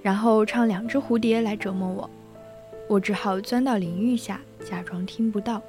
[0.00, 2.10] 然后唱两只蝴蝶来折磨我，
[2.86, 5.60] 我只好钻到淋浴下，假装听不到。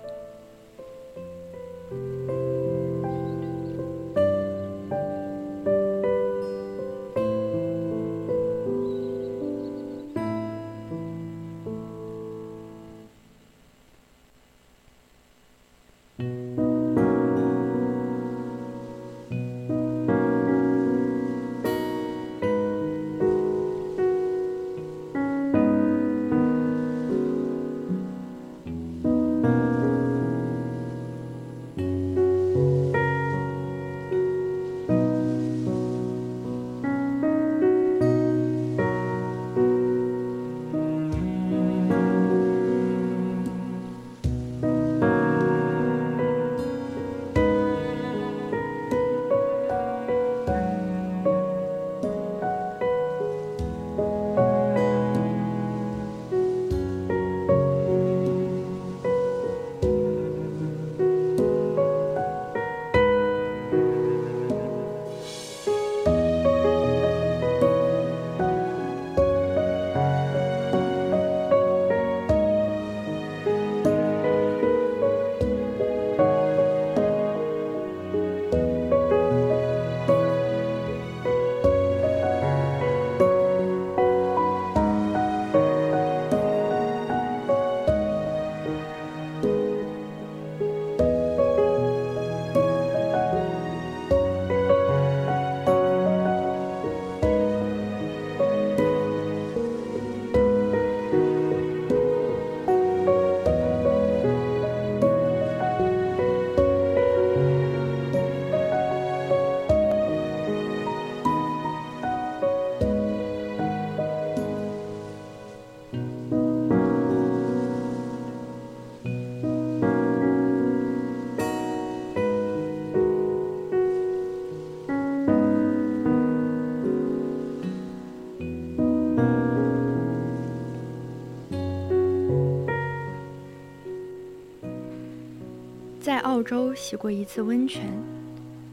[136.21, 137.83] 澳洲洗过一次温泉，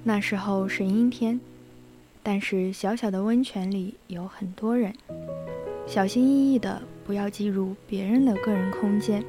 [0.05, 1.41] 那时候是阴天，
[2.23, 4.93] 但是小小的温泉里有很多人，
[5.87, 9.25] 小心翼翼的不要进入别人的个人空间。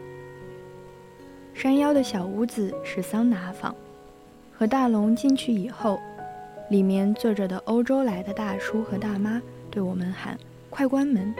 [1.54, 3.74] 山腰的小屋子是桑拿房，
[4.54, 5.98] 和大龙进去以后，
[6.70, 9.42] 里面坐着的欧洲来的大叔和大妈
[9.72, 10.38] 对我们喊
[10.70, 11.34] ：“快关门！”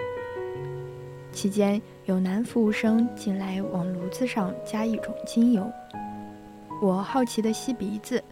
[1.34, 5.70] 期间有男服务生进来往炉子上加一种精油。
[6.82, 8.24] 我好奇地吸鼻子，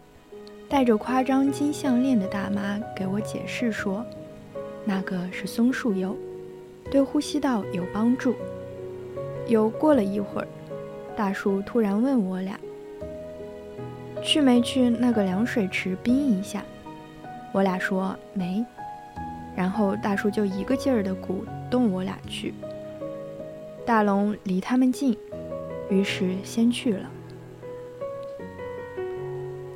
[0.70, 4.02] 戴着夸张金项链的大妈给我解释说
[4.86, 6.16] ：“那个是松树油，
[6.90, 8.34] 对呼吸道有帮助。
[9.48, 10.48] 又过了一会儿，
[11.14, 12.58] 大叔突然问我俩
[14.24, 16.64] ：“去没去那个凉水池冰一下？”
[17.52, 18.64] 我俩说没。
[19.54, 22.54] 然后大叔就一个劲儿地鼓动我俩去。
[23.84, 25.14] 大龙离他们近，
[25.90, 27.10] 于是先去了。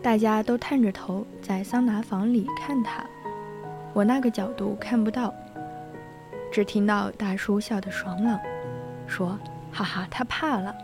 [0.02, 3.04] 大家都探着头在桑拿房里看他，
[3.92, 5.32] 我那个角度看不到，
[6.50, 8.36] 只听到大叔笑得爽朗，
[9.06, 9.38] 说
[9.70, 10.74] ：“哈哈，他怕了。”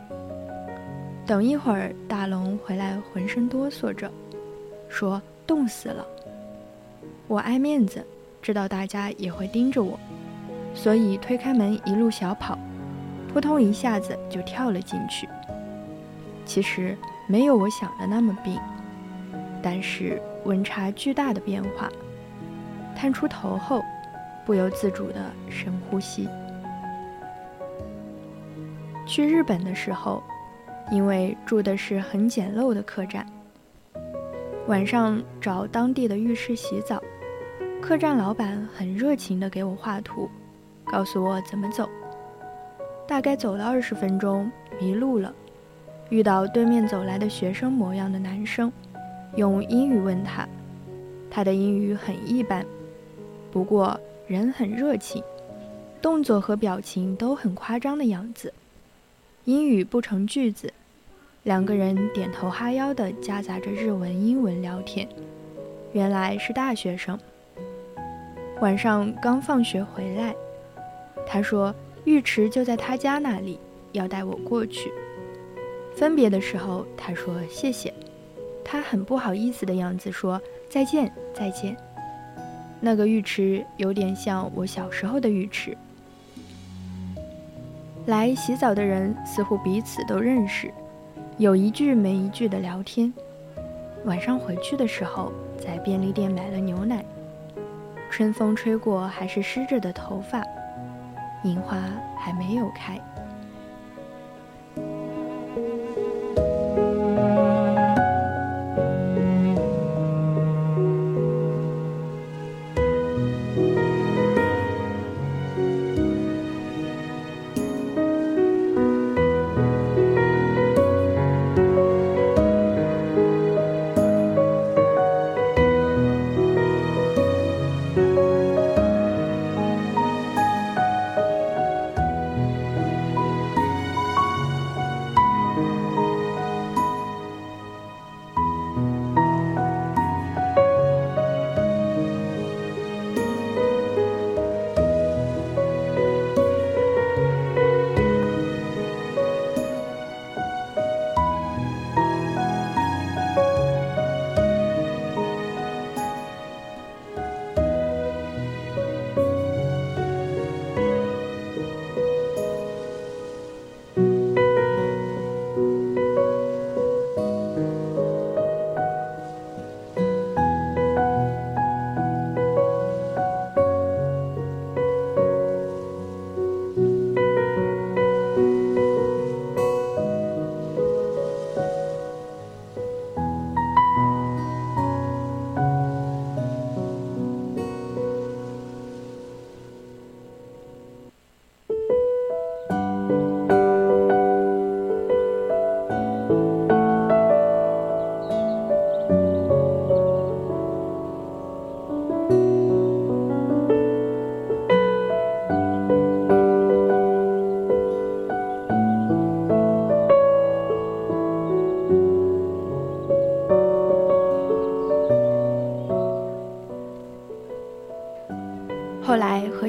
[1.26, 4.08] 等一会儿，大龙回来浑身哆嗦着，
[4.88, 6.06] 说：“冻死了。”
[7.26, 8.06] 我爱面子，
[8.40, 9.98] 知道大家也会盯着我，
[10.74, 12.56] 所以推开门一路小跑，
[13.32, 15.28] 扑通一下子就跳了进去。
[16.46, 16.96] 其实
[17.26, 18.56] 没有我想的那么病。
[19.62, 21.88] 但是温差巨大的变化，
[22.96, 23.82] 探出头后，
[24.44, 26.28] 不由自主的深呼吸。
[29.06, 30.22] 去日本的时候，
[30.90, 33.26] 因为住的是很简陋的客栈，
[34.66, 37.02] 晚上找当地的浴室洗澡，
[37.80, 40.28] 客栈老板很热情的给我画图，
[40.84, 41.88] 告诉我怎么走。
[43.06, 45.32] 大概走了二十分钟，迷路了，
[46.10, 48.70] 遇到对面走来的学生模样的男生。
[49.36, 50.48] 用英语问他，
[51.30, 52.64] 他的英语很一般，
[53.52, 55.22] 不过人很热情，
[56.02, 58.52] 动作和表情都很夸张的样子。
[59.44, 60.72] 英语不成句子，
[61.44, 65.08] 两个人点头哈腰的夹杂着日文、英文聊天，
[65.92, 67.18] 原来是大学生。
[68.60, 70.34] 晚上刚放学回来，
[71.26, 71.74] 他说
[72.04, 73.58] 浴池就在他家那里，
[73.92, 74.92] 要带我过去。
[75.94, 77.94] 分别的时候，他说谢谢。
[78.70, 80.38] 他很不好意思的样子说
[80.68, 81.74] ：“再见，再见。”
[82.80, 85.74] 那个浴池有点像我小时候的浴池。
[88.04, 90.70] 来洗澡的人似乎彼此都认识，
[91.38, 93.10] 有一句没一句的聊天。
[94.04, 97.02] 晚上回去的时候，在便利店买了牛奶。
[98.10, 100.42] 春风吹过，还是湿着的头发，
[101.42, 101.78] 樱花
[102.18, 103.00] 还没有开。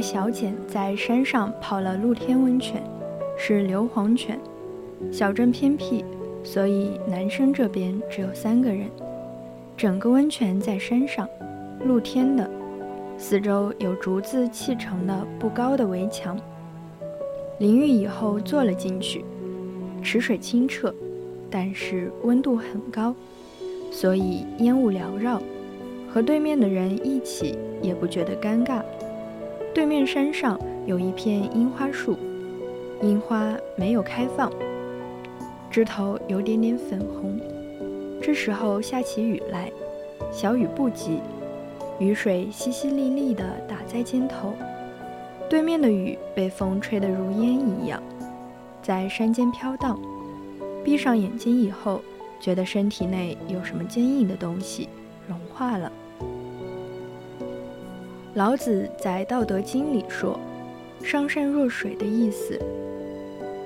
[0.02, 2.82] 小简在山上泡了露天温泉，
[3.38, 4.40] 是硫磺泉。
[5.12, 6.04] 小镇偏僻，
[6.44, 8.90] 所以男生这边只有三个人。
[9.78, 11.28] 整个温泉在山上，
[11.86, 12.50] 露天的，
[13.18, 16.38] 四周有竹子砌成的不高的围墙。
[17.60, 19.24] 淋浴以后坐了进去，
[20.02, 20.94] 池水清澈，
[21.50, 23.16] 但是温度很高，
[23.92, 25.42] 所以烟雾缭绕，
[26.10, 28.82] 和对面的人一起也不觉得尴尬。
[29.74, 32.18] 对面山上有一片樱花树，
[33.02, 34.52] 樱花没有开放，
[35.70, 37.40] 枝头有点点粉红。
[38.22, 39.72] 这时候下起雨来，
[40.32, 41.20] 小雨不急，
[42.00, 44.54] 雨水淅淅沥沥地打在肩头，
[45.48, 48.02] 对面的雨被风吹得如烟一样，
[48.82, 50.00] 在山间飘荡。
[50.84, 52.02] 闭上眼睛以后，
[52.40, 54.90] 觉得身体内有什么坚硬的东西
[55.28, 55.92] 融化了。
[58.40, 60.40] 老子在《道德经》里说
[61.04, 62.58] ：“上善若水”的意思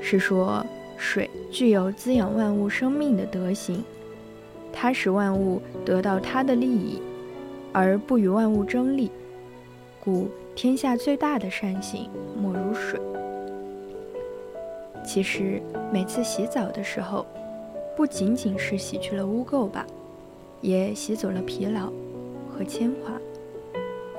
[0.02, 0.66] 是说，
[0.98, 3.84] 水具有滋养万物生命的德行。
[4.72, 7.00] 它使万物得到它的利益，
[7.72, 9.12] 而不与万物争利，
[10.04, 13.00] 故天下最大的善行莫如水。
[15.06, 15.62] 其实
[15.92, 17.28] 每次洗澡的时候，
[17.96, 19.86] 不仅仅是洗去了污垢吧，
[20.62, 21.94] 也洗走了疲劳
[22.50, 23.14] 和铅华，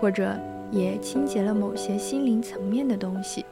[0.04, 0.38] 或者
[0.70, 3.42] 也清洁了某些心灵层面的东西，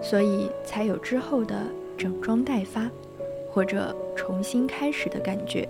[0.00, 1.54] 所以才有之后的
[1.98, 2.90] 整装待发。
[3.50, 5.68] 或者重新开始的感觉。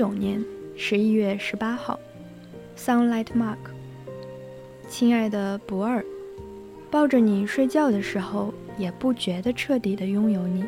[0.00, 0.42] 九年
[0.78, 2.00] 十一月十八号
[2.74, 3.58] ，Sunlight Mark。
[4.88, 6.02] 亲爱的博尔，
[6.90, 10.64] 抱着你睡觉的时候，也不觉得彻底的拥有你，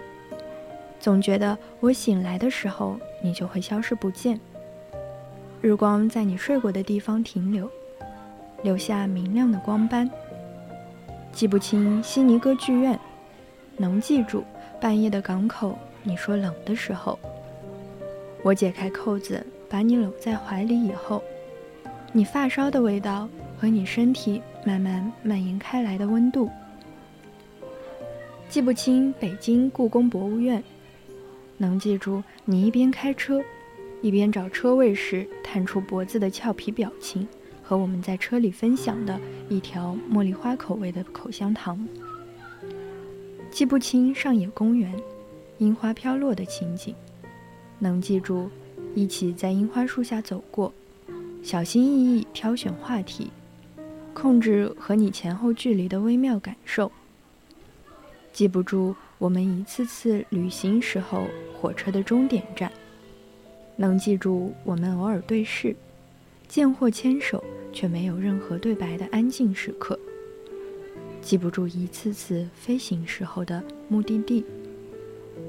[1.00, 4.38] 总觉得我醒来的时候，你就会消失不见。
[5.62, 7.70] 日光在你睡过的地方停留，
[8.62, 10.10] 留下明亮的光斑。
[11.32, 13.00] 记不清悉尼歌剧院，
[13.78, 14.44] 能记住
[14.78, 17.18] 半夜的港口，你说冷的时候。
[18.42, 21.22] 我解开扣子，把你搂在怀里以后，
[22.12, 26.50] 你发梢的味道和你身体慢慢蔓延开来的温度。
[28.48, 30.62] 记不清北京故宫博物院，
[31.56, 33.40] 能记住你一边开车，
[34.02, 37.26] 一边找车位时探出脖子的俏皮表情
[37.62, 39.18] 和我们在车里分享的
[39.48, 41.86] 一条茉莉花口味的口香糖。
[43.52, 44.92] 记不清上野公园
[45.58, 46.94] 樱花飘落的情景，
[47.82, 48.48] 能记住
[48.94, 50.72] 一起在樱花树下走过，
[51.42, 53.28] 小心翼翼挑选话题，
[54.14, 56.92] 控制和你前后距离的微妙感受。
[58.32, 61.26] 记不住我们一次次旅行时候
[61.60, 62.70] 火车的终点站，
[63.74, 65.74] 能记住我们偶尔对视、
[66.46, 67.42] 见或牵手
[67.72, 69.98] 却没有任何对白的安静时刻。
[71.20, 74.44] 记不住一次次飞行时候的目的地，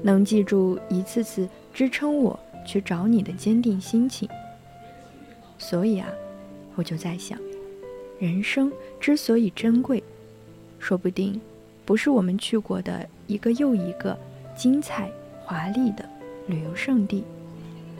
[0.02, 4.28] 能记住一次次支撑我去找你的坚定心情。
[5.58, 6.08] 所以啊，
[6.76, 7.38] 我就在想，
[8.18, 10.02] 人生之所以珍贵，
[10.78, 11.40] 说不定。
[11.84, 14.16] 不是我们去过的一个又一个
[14.56, 15.10] 精彩
[15.44, 16.08] 华丽的
[16.46, 17.22] 旅游胜地，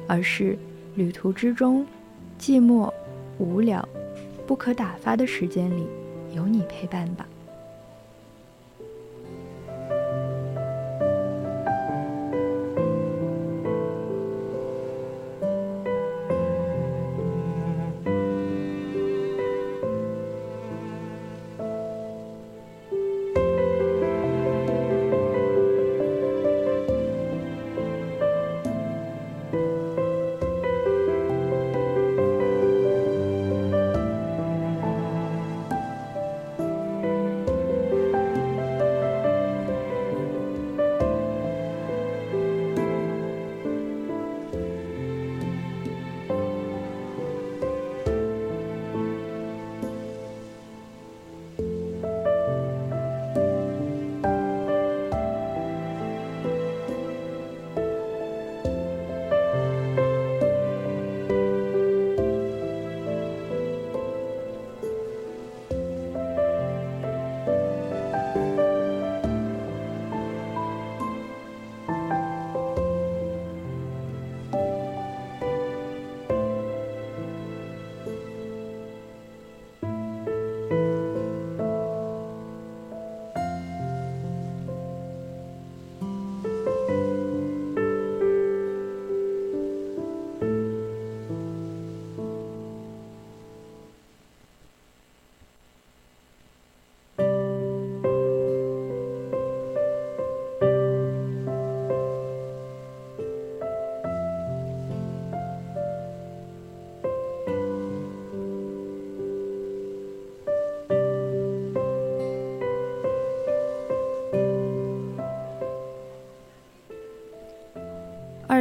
[0.07, 0.57] 而是
[0.95, 1.85] 旅途之中
[2.41, 2.91] 寂寞、
[3.39, 3.87] 无聊、
[4.47, 5.87] 不可打发的时间里
[6.33, 7.27] 有你陪伴吧。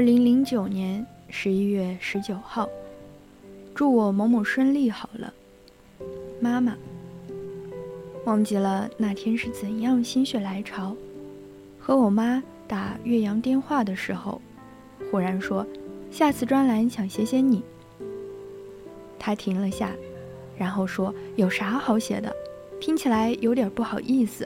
[0.06, 2.68] 零零九年十一月十九号，
[3.74, 5.34] 祝我某某顺利好了，
[6.42, 6.76] 妈妈。
[8.26, 10.94] 忘记了那天是怎样心血来潮，
[11.80, 14.42] 和我妈打岳阳电话的时候，
[15.10, 15.66] 忽然说
[16.12, 17.64] 下次专栏想写写你。
[19.18, 19.92] 她停了下，
[20.58, 22.36] 然后说有啥好写的，
[22.80, 24.46] 听起来有点不好意思。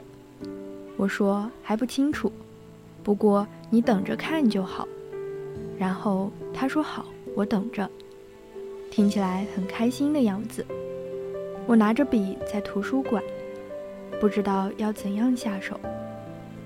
[0.96, 2.30] 我说还不清楚，
[3.02, 4.86] 不过你等着看就好。
[5.78, 7.88] 然后他说：“好，我等着。”
[8.90, 10.66] 听起来很开心的样子。
[11.66, 13.22] 我拿着笔在图书馆，
[14.20, 15.78] 不知道要怎样下手。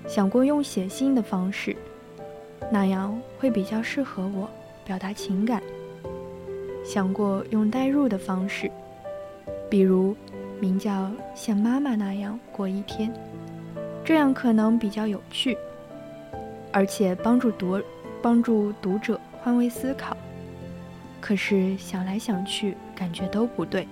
[0.07, 1.75] 想过用写信的方式，
[2.71, 4.49] 那样会比较适合我
[4.83, 5.61] 表达情感。
[6.83, 8.71] 想过用代入的方式，
[9.69, 10.15] 比如
[10.59, 13.13] 名叫像妈妈那样过一天，
[14.03, 15.57] 这样可能比较有趣，
[16.71, 17.79] 而且帮助读。
[18.23, 20.15] 帮助读者换位思考，
[21.19, 23.85] 可是想来想去，感觉都不对。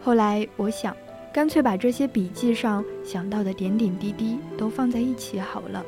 [0.00, 0.96] 后来我想，
[1.30, 5.84] 干脆把这些笔记上想到的点点滴滴都放在一起好了，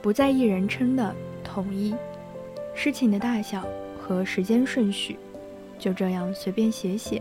[0.00, 1.14] 不在意人称的
[1.44, 1.94] 统一，
[2.74, 3.68] 事情的大小
[4.00, 5.18] 和时间顺序，
[5.78, 7.20] 就这样随便写写。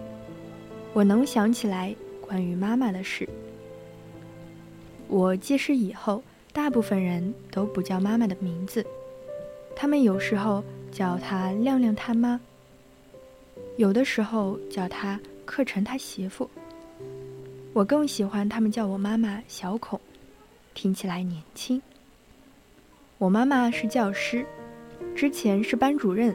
[0.94, 3.28] 我能想起来关于妈妈的事，
[5.10, 6.24] 我记事以后。
[6.56, 8.84] 大部分人都不叫妈妈的名字，
[9.76, 12.40] 他们有时候叫她亮亮他妈，
[13.76, 16.50] 有的时候叫她克成他媳妇。
[17.74, 20.00] 我更喜欢他们叫我妈妈小孔，
[20.74, 21.80] 听起来年轻。
[23.18, 24.46] 我妈妈是教师，
[25.14, 26.34] 之前是班主任，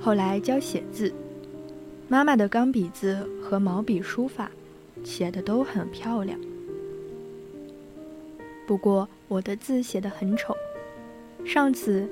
[0.00, 1.14] 后来教写字。
[2.08, 4.50] 妈妈的钢笔字和毛笔书法，
[5.04, 6.36] 写的都很漂亮。
[8.66, 10.56] 不过我的字写得很丑。
[11.44, 12.08] 上次，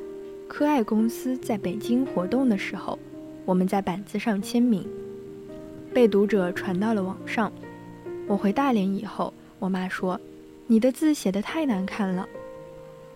[0.48, 2.98] 科爱公司在北京活动的时候，
[3.44, 4.86] 我们在板子上签名，
[5.94, 7.52] 被读者传到了网上。
[8.26, 10.20] 我回大连以后，我妈说
[10.66, 12.28] ：“你的字写得太难看了。”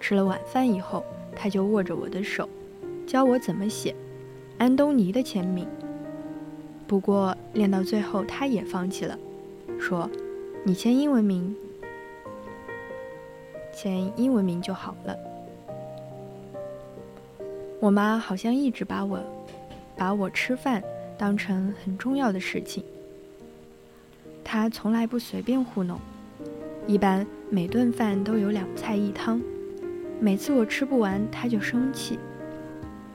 [0.01, 1.05] 吃了晚饭以后，
[1.35, 2.49] 她就握着我的手，
[3.07, 3.95] 教我怎么写
[4.59, 5.67] 安东尼的签名。
[6.87, 9.19] 不过练到最后，她也放弃了，
[9.79, 10.09] 说
[10.63, 11.57] ：“你签英文名，
[13.75, 15.17] 签英文名就好了。”
[17.81, 19.21] 我妈好像一直把我，
[19.97, 20.83] 把我吃饭
[21.19, 22.83] 当成很重要的事情。
[24.43, 25.99] 她从来不随便糊弄，
[26.87, 29.43] 一般每顿饭都有两菜一汤。
[30.21, 32.19] 每次我吃不完，她就生气。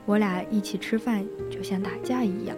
[0.05, 2.55] 我俩一起吃饭就像打架一样。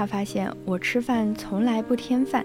[0.00, 2.42] 他发现我吃饭从来不添饭，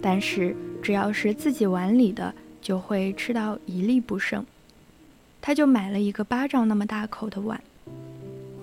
[0.00, 0.52] 但是
[0.82, 4.44] 只要是自己碗里的，就会吃到一粒不剩。
[5.40, 7.62] 他就买了一个巴掌那么大口的碗。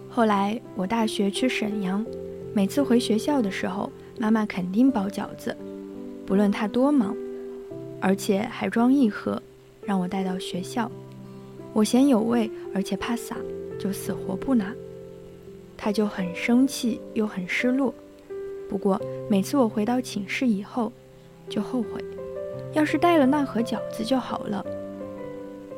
[0.09, 2.05] 后来我大学去沈阳，
[2.53, 3.89] 每次回学校的时候，
[4.19, 5.55] 妈妈肯定包饺子，
[6.25, 7.15] 不论她多忙，
[8.01, 9.41] 而且还装一盒，
[9.85, 10.91] 让我带到学校。
[11.71, 13.37] 我嫌有味，而且怕洒，
[13.79, 14.75] 就死活不拿。
[15.77, 17.95] 他就很生气，又很失落。
[18.69, 20.91] 不过每次我回到寝室以后，
[21.49, 21.99] 就后悔，
[22.71, 24.63] 要是带了那盒饺子就好了。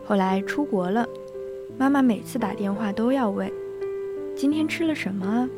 [0.05, 1.07] 后来出国了，
[1.77, 3.49] 妈妈每次打电话都要问
[4.35, 5.49] ：“今天吃了什么啊？”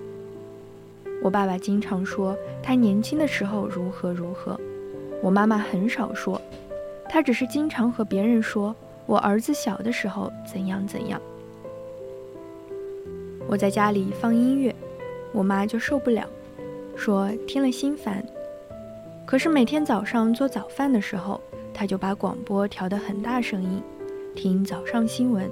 [1.24, 4.60] 我爸爸经常说他年轻的时候如何如何，
[5.22, 6.40] 我妈妈很少说，
[7.10, 11.20] 她只是经常和别人说我儿子小的时候怎样怎样。
[13.48, 14.76] 我在家里放音乐，
[15.32, 16.28] 我妈就受不了，
[16.96, 18.24] 说听了心烦。
[19.26, 21.40] 可是每天早上做早饭的时候，
[21.74, 23.82] 他就把广播调得很大声音，
[24.36, 25.50] 听早上新闻。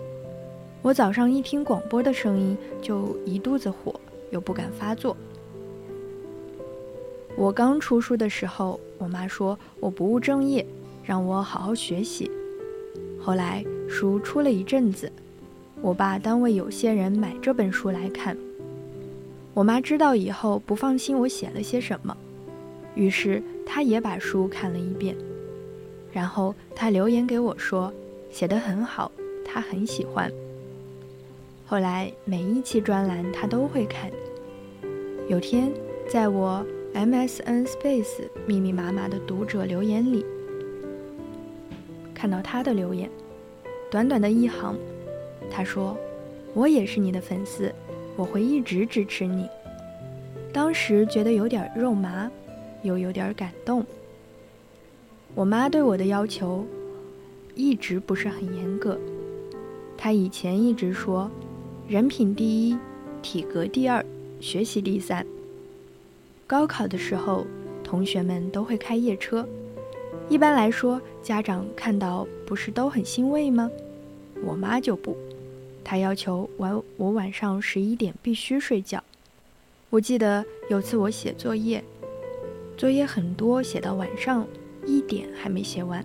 [0.82, 3.94] 我早上一听广播的声音，就一肚子火，
[4.32, 5.16] 又不敢发作。
[7.38, 10.66] 我刚出书的时候，我妈说我不务正业，
[11.04, 12.30] 让我好好学习。
[13.20, 15.12] 后来书出了一阵子。
[15.82, 18.38] 我爸单位有些人买这本书来看，
[19.54, 22.16] 我妈知道以后不放心我写了些什么，
[22.96, 25.16] 于是她也把书看了一遍，
[26.12, 27.94] 然后她留言给我说
[28.32, 29.12] 写得很好，
[29.46, 30.32] 她很喜欢。
[31.66, 34.10] 后来每一期专栏她都会看。
[35.28, 35.72] 有天
[36.10, 40.26] 在我 MSN Space 密密麻麻的读者留言里，
[42.14, 43.10] 看到她的留言，
[43.90, 44.78] 短短的一行。
[45.50, 45.98] 他说
[46.54, 47.74] ：“我也是你的粉丝，
[48.16, 49.48] 我会一直支持你。”
[50.54, 52.30] 当时觉得有点肉麻，
[52.84, 53.86] 又有点感动。
[55.34, 56.66] 我妈对我的要求
[57.56, 59.00] 一直不是很严格，
[59.98, 61.32] 她以前一直说
[61.88, 62.78] ：“人品第一，
[63.22, 64.06] 体格第二，
[64.42, 65.26] 学习第三。”
[66.46, 67.48] 高考的时候，
[67.82, 69.48] 同学们都会开夜车，
[70.28, 73.72] 一般来说，家长看到不是都很欣慰吗？
[74.44, 75.16] 我妈就不。
[75.84, 79.04] 他要求晚我晚上十一点必须睡觉。
[79.90, 81.84] 我记得有次我写作业，
[82.78, 84.48] 作业很多，写到晚上
[84.86, 86.04] 一点还没写完。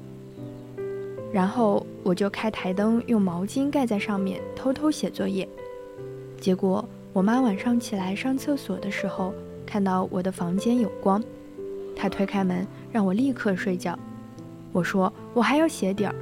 [1.32, 5.48] 然后我就开台灯，用毛巾盖在上面，偷偷写作业。
[6.40, 9.32] 结果我妈晚上起来上厕所的时候，
[9.64, 11.22] 看到我的房间有光，
[11.94, 13.98] 她推开门让我立刻睡觉。
[14.72, 16.16] 我说我还要写点儿。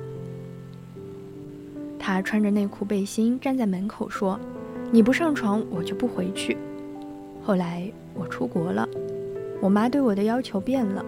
[2.07, 4.39] 他穿着内裤背心站在门口说
[4.93, 6.55] ：“你不上床，我就不回去。”
[7.43, 8.87] 后来我出国了，
[9.59, 11.03] 我妈对我的要求变了。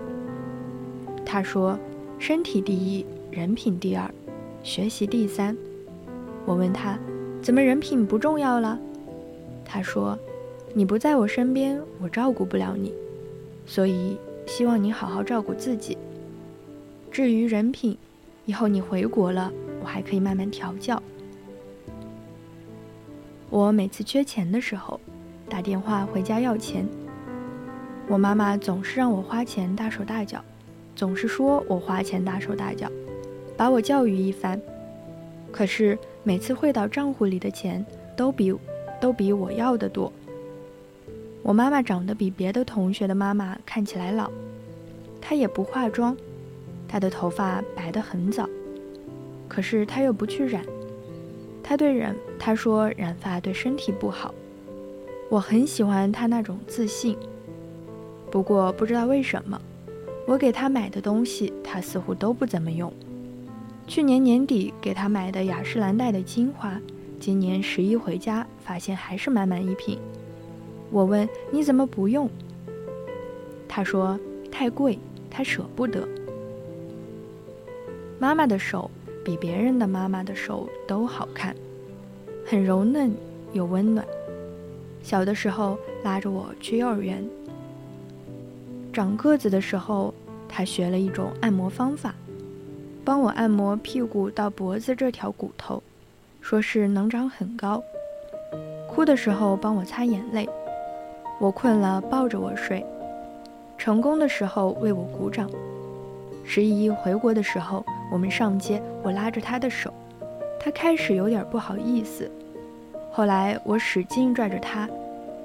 [1.22, 1.78] 她说
[2.18, 4.10] ：“身体第一，人品第二，
[4.62, 5.54] 学习第三。”
[6.46, 6.98] 我问她
[7.44, 8.80] ：“怎么人品不重要了？”
[9.66, 10.18] 她说
[10.72, 12.90] ：“你不在我身边，我照顾不了你，
[13.66, 14.16] 所以
[14.46, 15.98] 希望你好好照顾自己。
[17.10, 17.98] 至于人品，
[18.46, 19.52] 以后你回国了。”
[19.86, 21.00] 我还可以慢慢调教。
[23.48, 25.00] 我每次缺钱的时候，
[25.48, 26.84] 打电话回家要钱。
[28.08, 30.44] 我妈妈总是让我花钱大手大脚，
[30.96, 32.90] 总是说我花钱大手大脚，
[33.56, 34.60] 把我教育一番。
[35.52, 37.86] 可是每次汇到账户里的钱
[38.16, 38.52] 都比
[39.00, 40.12] 都比我要的多。
[41.44, 44.28] 我妈妈长得比别的同学的妈妈看起来老，
[45.20, 46.16] 她也不化妆，
[46.88, 48.48] 她的头发白得很早，
[49.48, 50.64] 可是他又不去染。
[51.62, 54.34] 他对染，他说染发对身体不好。
[55.28, 57.16] 我很喜欢他那种自信。
[58.30, 59.60] 不过不知道为什么，
[60.26, 62.92] 我给他买的东西，他似乎都不怎么用。
[63.86, 66.80] 去年年底给他买的雅诗兰黛的精华，
[67.18, 69.98] 今年十一回家发现还是满满一瓶。
[70.90, 72.28] 我问你怎么不用？
[73.68, 74.18] 他说
[74.50, 74.98] 太贵，
[75.28, 76.06] 他舍不得。
[78.18, 78.90] 妈妈的手
[79.26, 81.52] 比别人的妈妈的手都好看，
[82.46, 83.12] 很柔嫩
[83.52, 84.06] 又温暖。
[85.02, 87.28] 小的时候拉着我去幼儿园，
[88.92, 90.14] 长个子的时候，
[90.48, 92.14] 他学了一种按摩方法。
[93.04, 95.82] 帮我按摩屁股到脖子这条骨头，
[96.40, 97.82] 说是能长很高。
[98.88, 100.48] 哭的时候帮我擦眼泪，
[101.40, 102.86] 我困了抱着我睡。
[103.76, 105.50] 成功的时候为我鼓掌。
[106.44, 109.92] 十一回国的时候，我们上街，我拉着他的手，
[110.58, 112.30] 他开始有点不好意思，
[113.10, 114.88] 后来我使劲拽着他，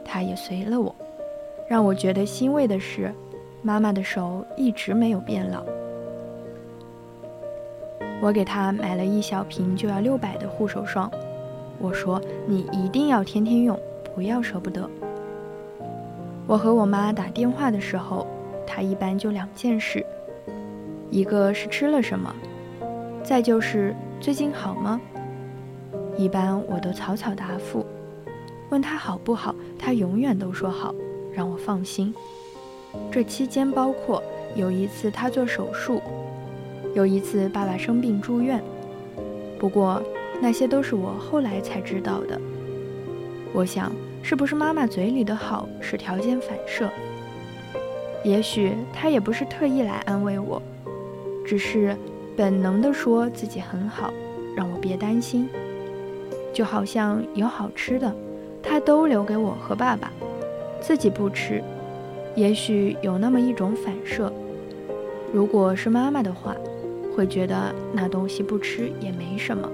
[0.05, 0.93] 他也随了我。
[1.67, 3.13] 让我觉得欣慰的是，
[3.61, 5.63] 妈妈的手一直没有变老。
[8.21, 11.09] 我给他买了一小瓶就要六百的护手霜，
[11.79, 13.79] 我说你一定要天天用，
[14.13, 14.87] 不要舍不得。
[16.45, 18.27] 我和我妈打电话的时候，
[18.67, 20.05] 她一般就两件事，
[21.09, 22.35] 一个是吃了什么，
[23.23, 24.99] 再就是最近好吗？
[26.17, 27.85] 一般我都草草答复，
[28.69, 30.93] 问他好不好，他永远都说好，
[31.31, 32.13] 让我放心。
[33.11, 34.21] 这期间包括
[34.55, 36.01] 有一次他做手术。
[36.93, 38.61] 有一次，爸爸生病住院，
[39.57, 40.01] 不过
[40.41, 42.39] 那些都是我后来才知道的。
[43.53, 43.91] 我想，
[44.21, 46.89] 是不是妈妈嘴里的好是条件反射？
[48.25, 50.61] 也许她也不是特意来安慰我，
[51.45, 51.95] 只是
[52.35, 54.13] 本能的说自己很好，
[54.55, 55.47] 让我别担心。
[56.53, 58.13] 就好像有好吃的，
[58.61, 60.11] 他都留给我和爸爸，
[60.81, 61.63] 自己不吃。
[62.35, 64.31] 也许有那么一种反射，
[65.33, 66.55] 如果是妈妈的话。
[67.13, 69.69] 会觉得那东西不吃也没什么。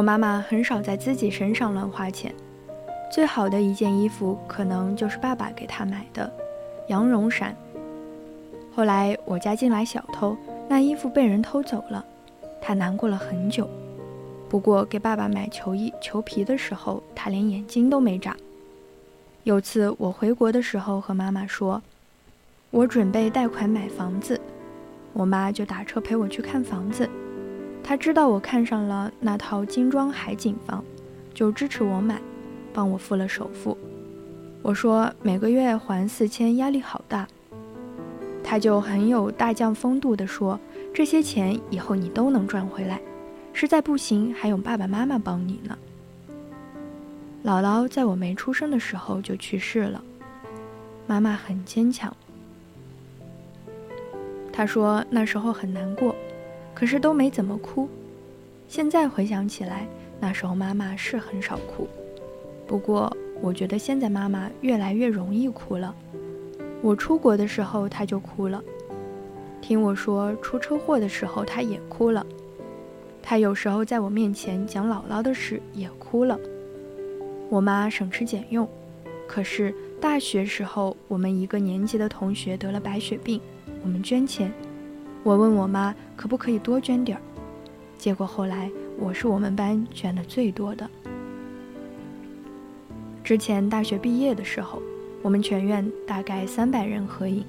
[0.00, 2.34] 我妈妈很少在自己身上乱花钱，
[3.12, 6.32] 最好的一件衣服可能就是爸爸给她买的，
[6.88, 7.54] 羊绒衫。
[8.74, 10.34] 后来我家进来小偷，
[10.70, 12.02] 那衣服被人偷走了，
[12.62, 13.68] 她难过了很久。
[14.48, 18.34] 不过给爸爸买球衣、球皮的时候，她连眼睛都没眨。
[19.42, 21.82] 有次我回国的时候和妈妈说，
[22.70, 24.40] 我准备贷款买房子，
[25.12, 27.06] 我妈就打车陪我去看房子。
[27.82, 30.84] 他知道我看上了那套精装海景房，
[31.34, 32.20] 就支持我买，
[32.72, 33.76] 帮我付了首付。
[34.62, 37.26] 我说每个月还四千，压力好大。
[38.44, 40.58] 他就很有大将风度地说
[40.92, 43.00] ：“这些钱以后你都能赚回来，
[43.52, 45.76] 实在不行还有爸爸妈妈帮你呢。”
[47.44, 50.02] 姥姥在我没出生的时候就去世了，
[51.06, 52.14] 妈妈很坚强。
[54.52, 56.14] 她说那时候很难过，
[56.74, 57.88] 可是都没怎么哭。
[58.68, 59.86] 现在回想起来，
[60.20, 61.88] 那时候妈妈是很少哭，
[62.66, 65.94] 不过我觉得现在妈妈越来越容易哭了。
[66.82, 68.60] 我出国的时候，她就哭了；
[69.60, 72.24] 听我说出车祸的时候，她也哭了。
[73.22, 76.38] 他有时候在我面前讲姥姥的事，也哭了。
[77.50, 78.66] 我妈省吃俭用，
[79.28, 83.40] 可是大学时候，我们一个年级的同学得了白血病，
[83.82, 84.50] 我们捐钱。
[85.22, 87.20] 我问我妈可不可以多捐点儿，
[87.98, 90.88] 结果后来我是我们班捐的最多的。
[93.22, 94.80] 之前大学毕业的时候。
[95.22, 97.44] 我们全院大概三百人合影，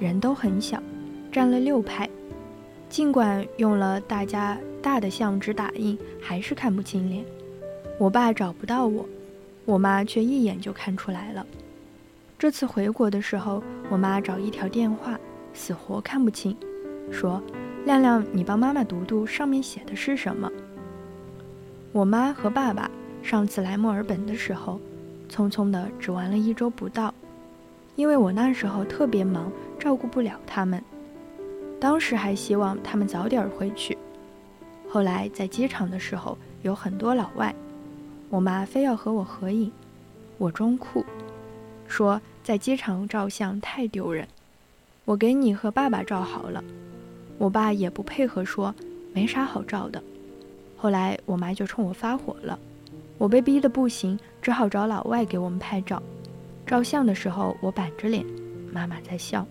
[0.00, 0.82] 人都很小，
[1.30, 2.10] 占了六排。
[2.88, 7.24] 尽管用了大家大的相纸打印，还是看不清脸。
[7.96, 9.08] 我爸找不到我，
[9.64, 11.46] 我妈却一眼就看出来了。
[12.36, 15.16] 这次回国的时候，我妈找一条电话，
[15.54, 16.56] 死活看不清，
[17.12, 17.40] 说
[17.84, 20.50] ：“亮亮，你帮妈妈读读上面写的是什么。”
[21.92, 22.90] 我妈和爸爸
[23.22, 24.80] 上次来墨尔本的时候，
[25.28, 27.12] 匆匆的只玩了一周不到，
[27.94, 30.82] 因为我那时候特别忙，照顾不了他们。
[31.78, 33.98] 当时还希望他们早点回去，
[34.88, 37.54] 后来在机场的时候有很多老外，
[38.30, 39.70] 我妈非要和我合影，
[40.38, 41.04] 我装酷，
[41.86, 44.26] 说在机场照相太丢人，
[45.04, 46.62] 我给你和爸爸照好了，
[47.38, 48.74] 我爸也不配合，说
[49.12, 50.02] 没啥好照的。
[50.76, 52.58] 后来我妈就冲我发火了，
[53.18, 56.02] 我被逼得不行，只好找老外给我们拍照。
[56.66, 58.24] 照相的时候我板着脸，
[58.72, 59.46] 妈妈在笑。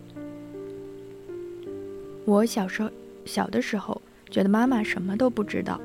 [2.25, 2.89] 我小时候
[3.25, 5.79] 小的时候觉得妈妈什么都不知道，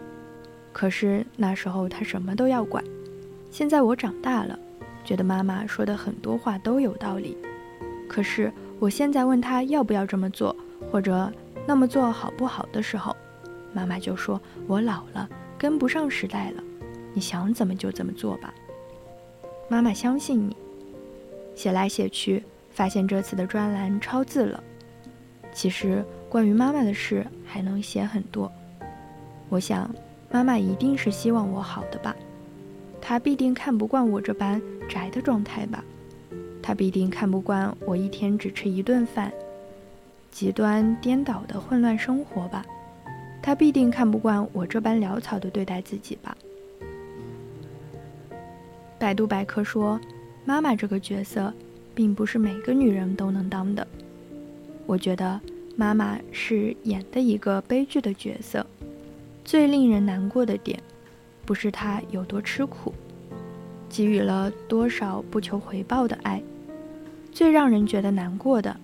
[0.73, 2.83] 可是那时候她什么都要管。
[3.51, 4.59] 现在我长大了，
[5.05, 7.37] 觉得妈妈说的很多话都有道理。
[8.09, 10.55] 可是我现在问她要不要这么做，
[10.91, 11.33] 或者
[11.67, 13.15] 那么做好不好的时候，
[13.73, 15.29] 妈妈就说：“我老了，
[15.59, 16.63] 跟不上时代了，
[17.13, 18.55] 你想怎么就怎么做吧。”
[19.69, 20.57] 妈妈相信你。
[21.57, 24.63] 写来写去，发现这次的专栏超字了。
[25.53, 28.53] 其实关于妈妈的事还能写很多。
[29.49, 29.93] 我想，
[30.31, 32.15] 妈妈一定是希望我好的吧。
[33.01, 35.83] 她必定看不惯我这般宅的状态吧。
[36.63, 39.33] 她必定看不惯我一天只吃一顿饭，
[40.31, 42.65] 极端颠倒的混乱生活吧。
[43.43, 46.37] 他必定看不惯我这般潦草的对待自己吧。
[48.99, 50.01] 百度百科说，
[50.45, 51.53] 妈妈这个角色，
[51.95, 53.87] 并不是每个女人都能当的。
[54.85, 55.41] 我觉得
[55.77, 58.67] 妈妈是演的一个悲剧的角色。
[59.45, 60.81] 最令人难过的点，
[61.45, 62.93] 不是她有多吃苦，
[63.89, 66.43] 给予了多少不求回报的爱。
[67.31, 68.77] 最让人觉得难过的，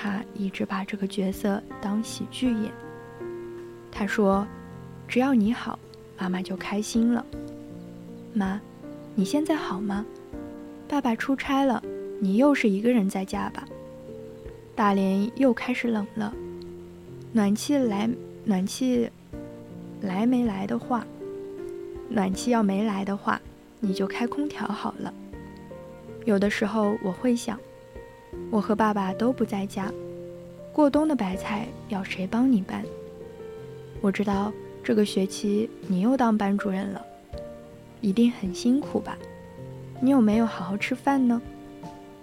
[0.00, 2.72] 他一直把这个角色当喜剧演。
[3.90, 4.46] 他说
[5.08, 5.76] ：“只要你好，
[6.16, 7.26] 妈妈就开心了。
[8.32, 8.60] 妈，
[9.16, 10.06] 你现在好吗？
[10.86, 11.82] 爸爸出差了，
[12.20, 13.66] 你又是一个人在家吧？
[14.76, 16.32] 大连又开始冷了，
[17.32, 18.08] 暖气来，
[18.44, 19.10] 暖气
[20.00, 21.04] 来没来的话，
[22.08, 23.40] 暖气要没来的话，
[23.80, 25.12] 你就开空调好了。
[26.24, 27.58] 有的时候我会想，
[28.50, 29.92] 我和爸爸都不在家，
[30.72, 32.84] 过冬的白菜要谁帮你搬？”
[34.00, 34.52] 我知道
[34.82, 37.04] 这个学期你又当班主任了，
[38.00, 39.18] 一定很辛苦吧？
[40.00, 41.42] 你有没有好好吃饭呢？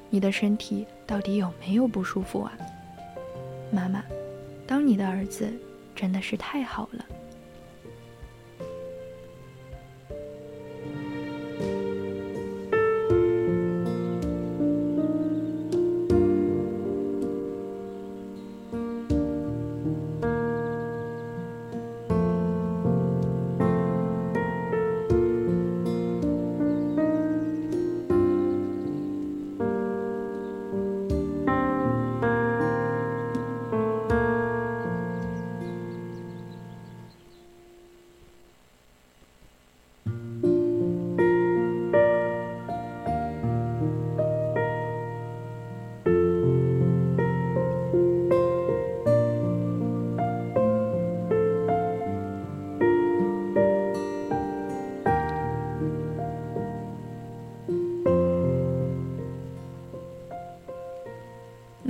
[0.09, 2.53] 你的身体到底有没有不舒服啊？
[3.71, 4.03] 妈妈，
[4.65, 5.51] 当你的儿子
[5.93, 7.05] 真的是太好了。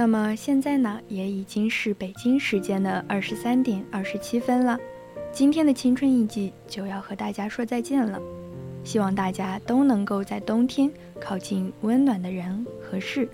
[0.05, 4.77] 那么现在呢，也已经是北京时间的二十三点二十七分了。
[5.31, 8.21] 今天的青春印记就要和大家说再见了。
[8.83, 13.27] 希望大家都能够在冬天靠近温暖的人和事。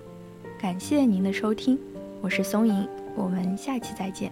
[0.57, 1.77] 感谢您的收听，
[2.21, 2.87] 我是松影，
[3.17, 4.31] 我们下期再见。